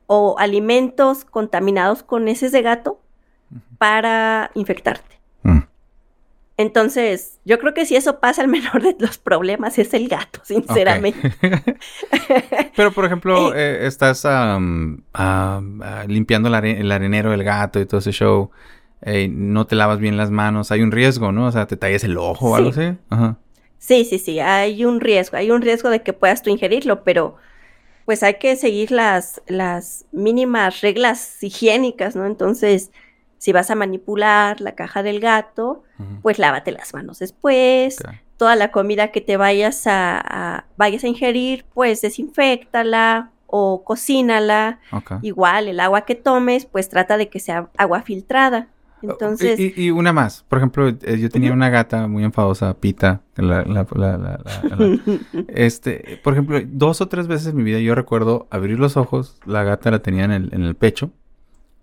o 0.07 0.37
alimentos 0.39 1.25
contaminados 1.25 2.03
con 2.03 2.29
heces 2.29 2.53
de 2.53 2.63
gato 2.63 3.01
para 3.79 4.51
infectarte. 4.55 5.17
Mm. 5.43 5.59
Entonces, 6.59 7.39
yo 7.45 7.59
creo 7.59 7.75
que 7.75 7.85
si 7.85 7.97
eso 7.97 8.19
pasa, 8.21 8.41
el 8.43 8.49
menor 8.57 8.83
de 8.83 8.97
los 8.99 9.19
problemas 9.19 9.79
es 9.79 9.93
el 9.95 10.09
gato, 10.09 10.41
sinceramente. 10.45 11.35
Pero, 12.77 12.93
por 12.93 13.05
ejemplo, 13.05 13.55
eh, 13.55 13.87
estás 13.87 14.25
am, 14.25 15.03
am, 15.13 15.83
ah, 15.83 16.05
limpiando 16.07 16.49
el, 16.49 16.55
are- 16.55 16.81
el 16.81 16.91
arenero 16.93 17.31
del 17.33 17.45
gato 17.45 17.81
y 17.81 17.87
todo 17.87 17.99
ese 17.99 18.13
show. 18.13 18.51
Eh, 19.07 19.29
no 19.31 19.67
te 19.67 19.75
lavas 19.77 19.99
bien 19.99 20.19
las 20.19 20.31
manos. 20.31 20.71
Hay 20.71 20.83
un 20.83 20.93
riesgo, 20.93 21.33
¿no? 21.33 21.47
O 21.47 21.53
sea, 21.53 21.67
te 21.67 21.77
tallas 21.79 22.05
el 22.05 22.19
ojo 22.19 22.51
o 22.51 22.57
algo 22.57 22.73
Sí. 22.73 22.81
así. 22.83 22.99
Ajá. 23.09 23.39
Sí, 23.79 24.05
sí, 24.05 24.19
sí, 24.19 24.41
hay 24.41 24.85
un 24.85 25.01
riesgo, 25.01 25.37
hay 25.39 25.51
un 25.51 25.63
riesgo 25.63 25.89
de 25.91 26.03
que 26.03 26.13
puedas 26.13 26.43
tú 26.43 26.51
ingerirlo, 26.51 27.05
pero 27.05 27.37
pues 28.05 28.23
hay 28.23 28.35
que 28.35 28.57
seguir 28.57 28.91
las, 28.91 29.41
las 29.47 30.05
mínimas 30.13 30.81
reglas 30.81 31.43
higiénicas, 31.43 32.17
¿no? 32.17 32.27
Entonces, 32.27 32.91
si 33.39 33.53
vas 33.53 33.71
a 33.71 33.75
manipular 33.75 34.61
la 34.61 34.75
caja 34.75 35.03
del 35.03 35.21
gato, 35.21 35.83
pues 36.23 36.39
lávate 36.39 36.73
las 36.73 36.95
manos 36.95 37.19
después. 37.21 37.97
Toda 38.39 38.55
la 38.57 38.71
comida 38.71 39.09
que 39.13 39.21
te 39.21 39.37
vayas 39.37 39.87
a, 39.87 40.21
a- 40.21 40.65
vayas 40.77 41.05
a 41.05 41.09
ingerir, 41.09 41.65
pues 41.75 42.01
desinfectala, 42.51 43.31
o 43.47 43.85
cocínala. 43.85 44.81
Igual, 45.23 45.69
el 45.69 45.81
agua 45.81 46.03
que 46.05 46.15
tomes, 46.17 46.67
pues 46.67 46.89
trata 46.89 47.17
de 47.17 47.29
que 47.29 47.39
sea 47.41 47.69
agua 47.77 48.03
filtrada. 48.03 48.69
Entonces, 49.03 49.59
Y, 49.61 49.73
y- 49.77 49.91
una 49.91 50.13
más. 50.13 50.45
Por 50.49 50.59
ejemplo, 50.59 50.89
eh, 50.89 51.19
yo 51.19 51.29
tenía 51.29 51.53
una 51.53 51.69
gata 51.69 52.09
muy 52.09 52.25
enfadosa, 52.25 52.75
Pita. 52.75 53.21
la- 53.37 53.63
la- 53.63 53.87
la- 53.95 54.99
este, 55.49 56.21
por 56.25 56.33
ejemplo, 56.33 56.59
dos 56.67 57.01
o 57.01 57.09
tres 57.09 57.27
veces 57.29 57.49
en 57.49 57.57
mi 57.57 57.63
vida 57.63 57.79
yo 57.81 57.95
recuerdo 57.95 58.47
abrir 58.51 58.79
los 58.81 58.97
ojos, 58.97 59.39
la 59.45 59.63
gata 59.65 59.91
la 59.91 60.01
tenía 60.01 60.25
en 60.25 60.31
el, 60.33 60.55
en 60.55 60.63
el 60.63 60.75
pecho, 60.75 61.11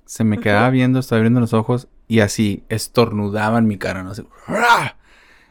se 0.05 0.23
me 0.23 0.39
quedaba 0.39 0.67
Ujú. 0.67 0.73
viendo, 0.73 0.99
estaba 0.99 1.17
abriendo 1.19 1.39
los 1.39 1.53
ojos 1.53 1.87
y 2.07 2.19
así 2.19 2.63
estornudaba 2.69 3.57
en 3.59 3.67
mi 3.67 3.77
cara, 3.77 4.03
no 4.03 4.13
sé. 4.15 4.25
¡ah! 4.47 4.95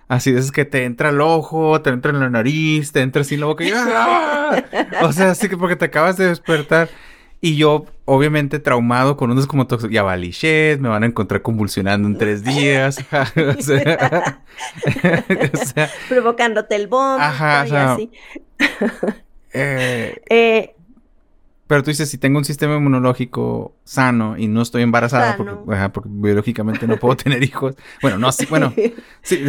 Así 0.09 0.31
esas 0.31 0.53
que 0.53 0.65
te 0.67 0.85
entra 0.85 1.09
el 1.09 1.21
ojo, 1.23 1.81
te 1.81 1.89
entra 1.91 2.11
en 2.13 2.21
la 2.21 2.29
nariz, 2.29 2.93
te 2.93 3.01
entra 3.01 3.23
así 3.23 3.35
en 3.37 3.41
la 3.41 3.47
boca 3.47 3.65
y 3.65 3.71
¡ah! 3.75 4.63
O 5.03 5.13
sea, 5.13 5.31
así 5.31 5.49
que 5.49 5.57
porque 5.57 5.77
te 5.77 5.87
acabas 5.87 6.17
de 6.19 6.27
despertar. 6.27 6.91
Y 7.45 7.57
yo, 7.57 7.87
obviamente, 8.05 8.61
traumado 8.61 9.17
con 9.17 9.33
unos 9.33 9.49
como 9.49 9.67
tox- 9.67 9.91
ya 9.91 10.05
valí 10.05 10.31
shit, 10.31 10.79
me 10.79 10.89
van 10.89 11.03
a 11.03 11.07
encontrar 11.07 11.43
convulsionando 11.43 12.07
en 12.07 12.17
tres 12.17 12.45
días. 12.45 12.99
o 13.13 13.61
sea, 13.61 14.45
o 15.53 15.57
sea, 15.57 15.91
provocándote 16.09 16.77
el 16.77 16.87
vómito 16.87 17.25
Ajá, 17.25 17.65
o 17.65 17.69
sea, 17.69 17.93
así. 17.95 18.11
eh, 19.53 20.23
Eh, 20.31 20.77
pero 21.67 21.83
tú 21.83 21.91
dices, 21.91 22.11
si 22.11 22.19
tengo 22.19 22.39
un 22.39 22.45
sistema 22.45 22.77
inmunológico 22.77 23.75
sano 23.83 24.37
y 24.37 24.47
no 24.47 24.61
estoy 24.63 24.83
embarazada, 24.83 25.37
porque, 25.37 25.55
ajá, 25.75 25.91
porque 25.91 26.11
biológicamente 26.13 26.87
no 26.87 26.99
puedo 26.99 27.17
tener 27.17 27.43
hijos. 27.43 27.75
Bueno, 28.03 28.19
no, 28.19 28.31
sí, 28.31 28.47
bueno, 28.47 28.73
sí. 29.23 29.43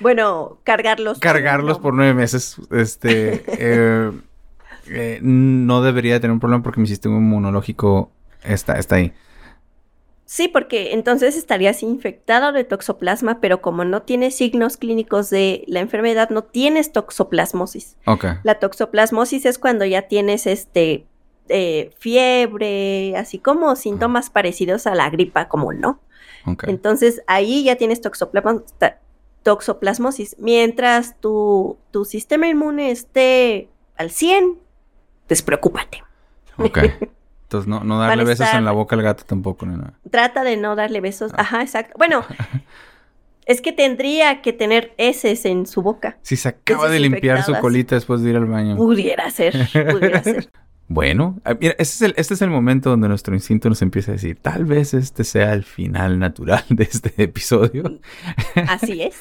bueno, 0.00 0.58
cargarlos. 0.64 1.20
cargarlos 1.20 1.76
no. 1.78 1.82
por 1.82 1.94
nueve 1.94 2.12
meses, 2.12 2.56
este, 2.72 3.44
eh, 3.46 4.10
eh, 4.90 5.18
no 5.22 5.82
debería 5.82 6.20
tener 6.20 6.32
un 6.32 6.40
problema 6.40 6.62
porque 6.62 6.80
mi 6.80 6.86
sistema 6.86 7.16
inmunológico 7.16 8.10
está, 8.44 8.78
está 8.78 8.96
ahí. 8.96 9.12
Sí, 10.26 10.48
porque 10.48 10.92
entonces 10.92 11.36
estarías 11.36 11.84
infectado 11.84 12.52
de 12.52 12.64
toxoplasma, 12.64 13.40
pero 13.40 13.62
como 13.62 13.84
no 13.84 14.02
tienes 14.02 14.34
signos 14.34 14.76
clínicos 14.76 15.30
de 15.30 15.62
la 15.68 15.78
enfermedad, 15.78 16.30
no 16.30 16.42
tienes 16.42 16.90
toxoplasmosis. 16.90 17.96
La 18.42 18.56
toxoplasmosis 18.56 19.46
es 19.46 19.58
cuando 19.58 19.84
ya 19.84 20.02
tienes 20.02 20.48
este 20.48 21.06
eh, 21.48 21.92
fiebre, 21.96 23.16
así 23.16 23.38
como 23.38 23.76
síntomas 23.76 24.28
parecidos 24.28 24.88
a 24.88 24.96
la 24.96 25.08
gripa 25.10 25.46
común, 25.46 25.80
¿no? 25.80 26.00
Entonces 26.64 27.22
ahí 27.28 27.62
ya 27.62 27.76
tienes 27.76 28.00
toxoplasmosis. 28.00 30.34
Mientras 30.40 31.20
tu, 31.20 31.76
tu 31.92 32.04
sistema 32.04 32.48
inmune 32.48 32.90
esté 32.90 33.68
al 33.96 34.10
100, 34.10 34.58
despreocúpate. 35.28 36.02
Ok. 36.58 36.78
Entonces, 37.44 37.68
no, 37.68 37.84
no 37.84 37.98
darle 38.00 38.24
besos 38.24 38.46
estar- 38.46 38.58
en 38.58 38.64
la 38.64 38.72
boca 38.72 38.96
al 38.96 39.02
gato 39.02 39.24
tampoco, 39.24 39.66
ni 39.66 39.76
nada. 39.76 39.94
Trata 40.10 40.42
de 40.44 40.56
no 40.56 40.74
darle 40.76 41.00
besos. 41.00 41.32
Ah. 41.34 41.42
Ajá, 41.42 41.62
exacto. 41.62 41.94
Bueno, 41.98 42.24
es 43.46 43.60
que 43.60 43.72
tendría 43.72 44.42
que 44.42 44.52
tener 44.52 44.92
heces 44.98 45.44
en 45.44 45.66
su 45.66 45.82
boca. 45.82 46.18
Si 46.22 46.36
se 46.36 46.48
acaba 46.48 46.88
de 46.88 46.98
limpiar 47.00 47.42
su 47.44 47.54
colita 47.54 47.94
después 47.94 48.20
de 48.22 48.30
ir 48.30 48.36
al 48.36 48.46
baño. 48.46 48.76
Pudiera 48.76 49.30
ser, 49.30 49.54
pudiera 49.90 50.22
ser. 50.22 50.50
Bueno, 50.88 51.40
ah, 51.44 51.54
mira, 51.60 51.72
este 51.78 51.82
es, 51.82 52.02
el, 52.02 52.14
este 52.16 52.34
es 52.34 52.42
el 52.42 52.50
momento 52.50 52.90
donde 52.90 53.08
nuestro 53.08 53.34
instinto 53.34 53.68
nos 53.68 53.82
empieza 53.82 54.12
a 54.12 54.14
decir, 54.14 54.38
tal 54.40 54.64
vez 54.64 54.94
este 54.94 55.24
sea 55.24 55.52
el 55.52 55.64
final 55.64 56.20
natural 56.20 56.62
de 56.68 56.84
este 56.84 57.12
episodio. 57.24 57.98
Así 58.68 59.02
es. 59.02 59.16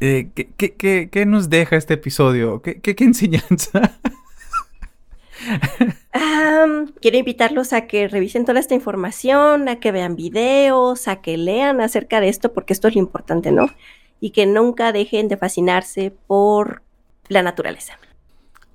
Eh, 0.00 0.30
¿qué, 0.34 0.48
qué, 0.56 0.72
qué- 0.74 1.08
qué 1.10 1.26
nos 1.26 1.50
deja 1.50 1.76
este 1.76 1.94
episodio? 1.94 2.62
¿Qué, 2.62 2.80
qué, 2.80 2.94
qué 2.94 3.04
enseñanza? 3.04 3.98
Quiero 7.00 7.18
invitarlos 7.18 7.72
a 7.72 7.86
que 7.86 8.08
revisen 8.08 8.44
toda 8.44 8.60
esta 8.60 8.74
información, 8.74 9.68
a 9.68 9.76
que 9.76 9.92
vean 9.92 10.16
videos, 10.16 11.08
a 11.08 11.16
que 11.16 11.36
lean 11.36 11.80
acerca 11.80 12.20
de 12.20 12.28
esto, 12.28 12.52
porque 12.52 12.72
esto 12.72 12.88
es 12.88 12.94
lo 12.94 13.00
importante, 13.00 13.52
¿no? 13.52 13.68
Y 14.20 14.30
que 14.30 14.46
nunca 14.46 14.92
dejen 14.92 15.28
de 15.28 15.36
fascinarse 15.36 16.12
por 16.26 16.82
la 17.28 17.42
naturaleza. 17.42 17.94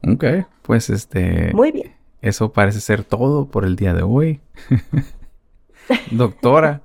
ok, 0.08 0.26
pues 0.62 0.90
este, 0.90 1.52
Muy 1.54 1.72
bien. 1.72 1.96
eso 2.22 2.52
parece 2.52 2.82
ser 2.82 3.04
todo 3.04 3.46
por 3.46 3.66
el 3.66 3.76
día 3.76 3.94
de 3.94 4.04
hoy. 4.04 4.42
Doctora, 6.12 6.82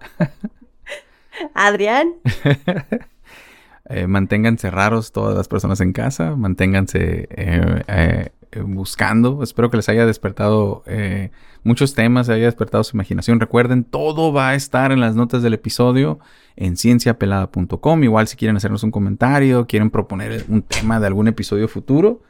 Adrián, 1.53 2.15
eh, 3.91 4.07
manténganse 4.07 4.71
raros 4.71 5.13
todas 5.13 5.37
las 5.37 5.49
personas 5.49 5.81
en 5.81 5.93
casa, 5.93 6.37
manténganse 6.37 7.29
eh, 7.31 7.83
eh, 7.89 8.31
buscando. 8.63 9.43
Espero 9.43 9.71
que 9.71 9.79
les 9.79 9.89
haya 9.89 10.07
despertado 10.07 10.83
eh, 10.87 11.31
muchos 11.65 11.95
temas, 11.95 12.29
haya 12.29 12.45
despertado 12.45 12.85
su 12.85 12.97
imaginación. 12.97 13.41
Recuerden, 13.41 13.85
todo 13.85 14.33
va 14.33 14.51
a 14.51 14.55
estar 14.55 14.93
en 14.93 15.01
las 15.01 15.17
notas 15.17 15.43
del 15.43 15.55
episodio 15.55 16.21
en 16.57 16.77
cienciapelada.com. 16.77 18.05
Igual 18.05 18.29
si 18.29 18.37
quieren 18.37 18.57
hacernos 18.57 18.83
un 18.85 18.91
comentario, 18.91 19.67
quieren 19.67 19.91
proponer 19.91 20.45
un 20.49 20.63
tema 20.63 21.01
de 21.01 21.07
algún 21.07 21.27
episodio 21.27 21.67
futuro, 21.67 22.23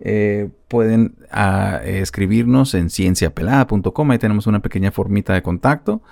eh, 0.00 0.50
pueden 0.68 1.14
ah, 1.30 1.80
eh, 1.84 2.00
escribirnos 2.00 2.74
en 2.74 2.90
cienciapelada.com. 2.90 4.10
Ahí 4.10 4.18
tenemos 4.18 4.46
una 4.46 4.60
pequeña 4.60 4.90
formita 4.90 5.32
de 5.32 5.42
contacto 5.42 6.02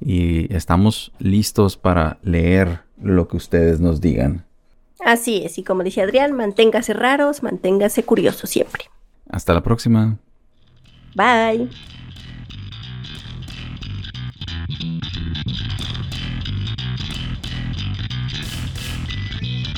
y 0.00 0.54
estamos 0.54 1.12
listos 1.18 1.76
para 1.76 2.18
leer 2.22 2.80
lo 3.02 3.26
que 3.26 3.36
ustedes 3.36 3.80
nos 3.80 4.00
digan. 4.00 4.44
así 5.04 5.42
es. 5.44 5.58
Y 5.58 5.64
como 5.64 5.82
dice 5.82 6.02
Adrián, 6.02 6.32
manténgase 6.32 6.92
raros, 6.92 7.42
manténgase 7.42 8.02
curiosos 8.02 8.50
siempre. 8.50 8.84
Hasta 9.28 9.54
la 9.54 9.62
próxima. 9.62 10.18
Bye. 11.14 11.68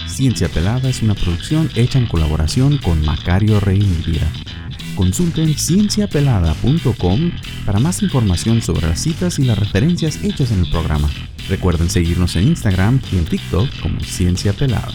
Ciencia 0.07 0.51
Pelada 0.51 0.91
es 0.91 1.03
una 1.03 1.15
producción 1.15 1.71
hecha 1.77 1.99
en 1.99 2.07
colaboración 2.07 2.77
con 2.77 3.03
Macario 3.05 3.59
Reinvira. 3.59 4.31
Consulten 4.95 5.55
cienciapelada.com 5.55 7.31
para 7.65 7.81
más 7.81 8.03
información 8.03 8.61
sobre 8.61 8.87
las 8.87 9.01
citas 9.01 9.39
y 9.39 9.45
las 9.45 9.59
referencias 9.59 10.23
hechas 10.23 10.53
en 10.53 10.61
el 10.61 10.71
programa. 10.71 11.09
Recuerden 11.49 11.89
seguirnos 11.89 12.37
en 12.37 12.49
Instagram 12.49 13.01
y 13.11 13.17
en 13.17 13.25
TikTok 13.25 13.67
como 13.81 13.99
Ciencia 14.01 14.53
Pelada. 14.53 14.93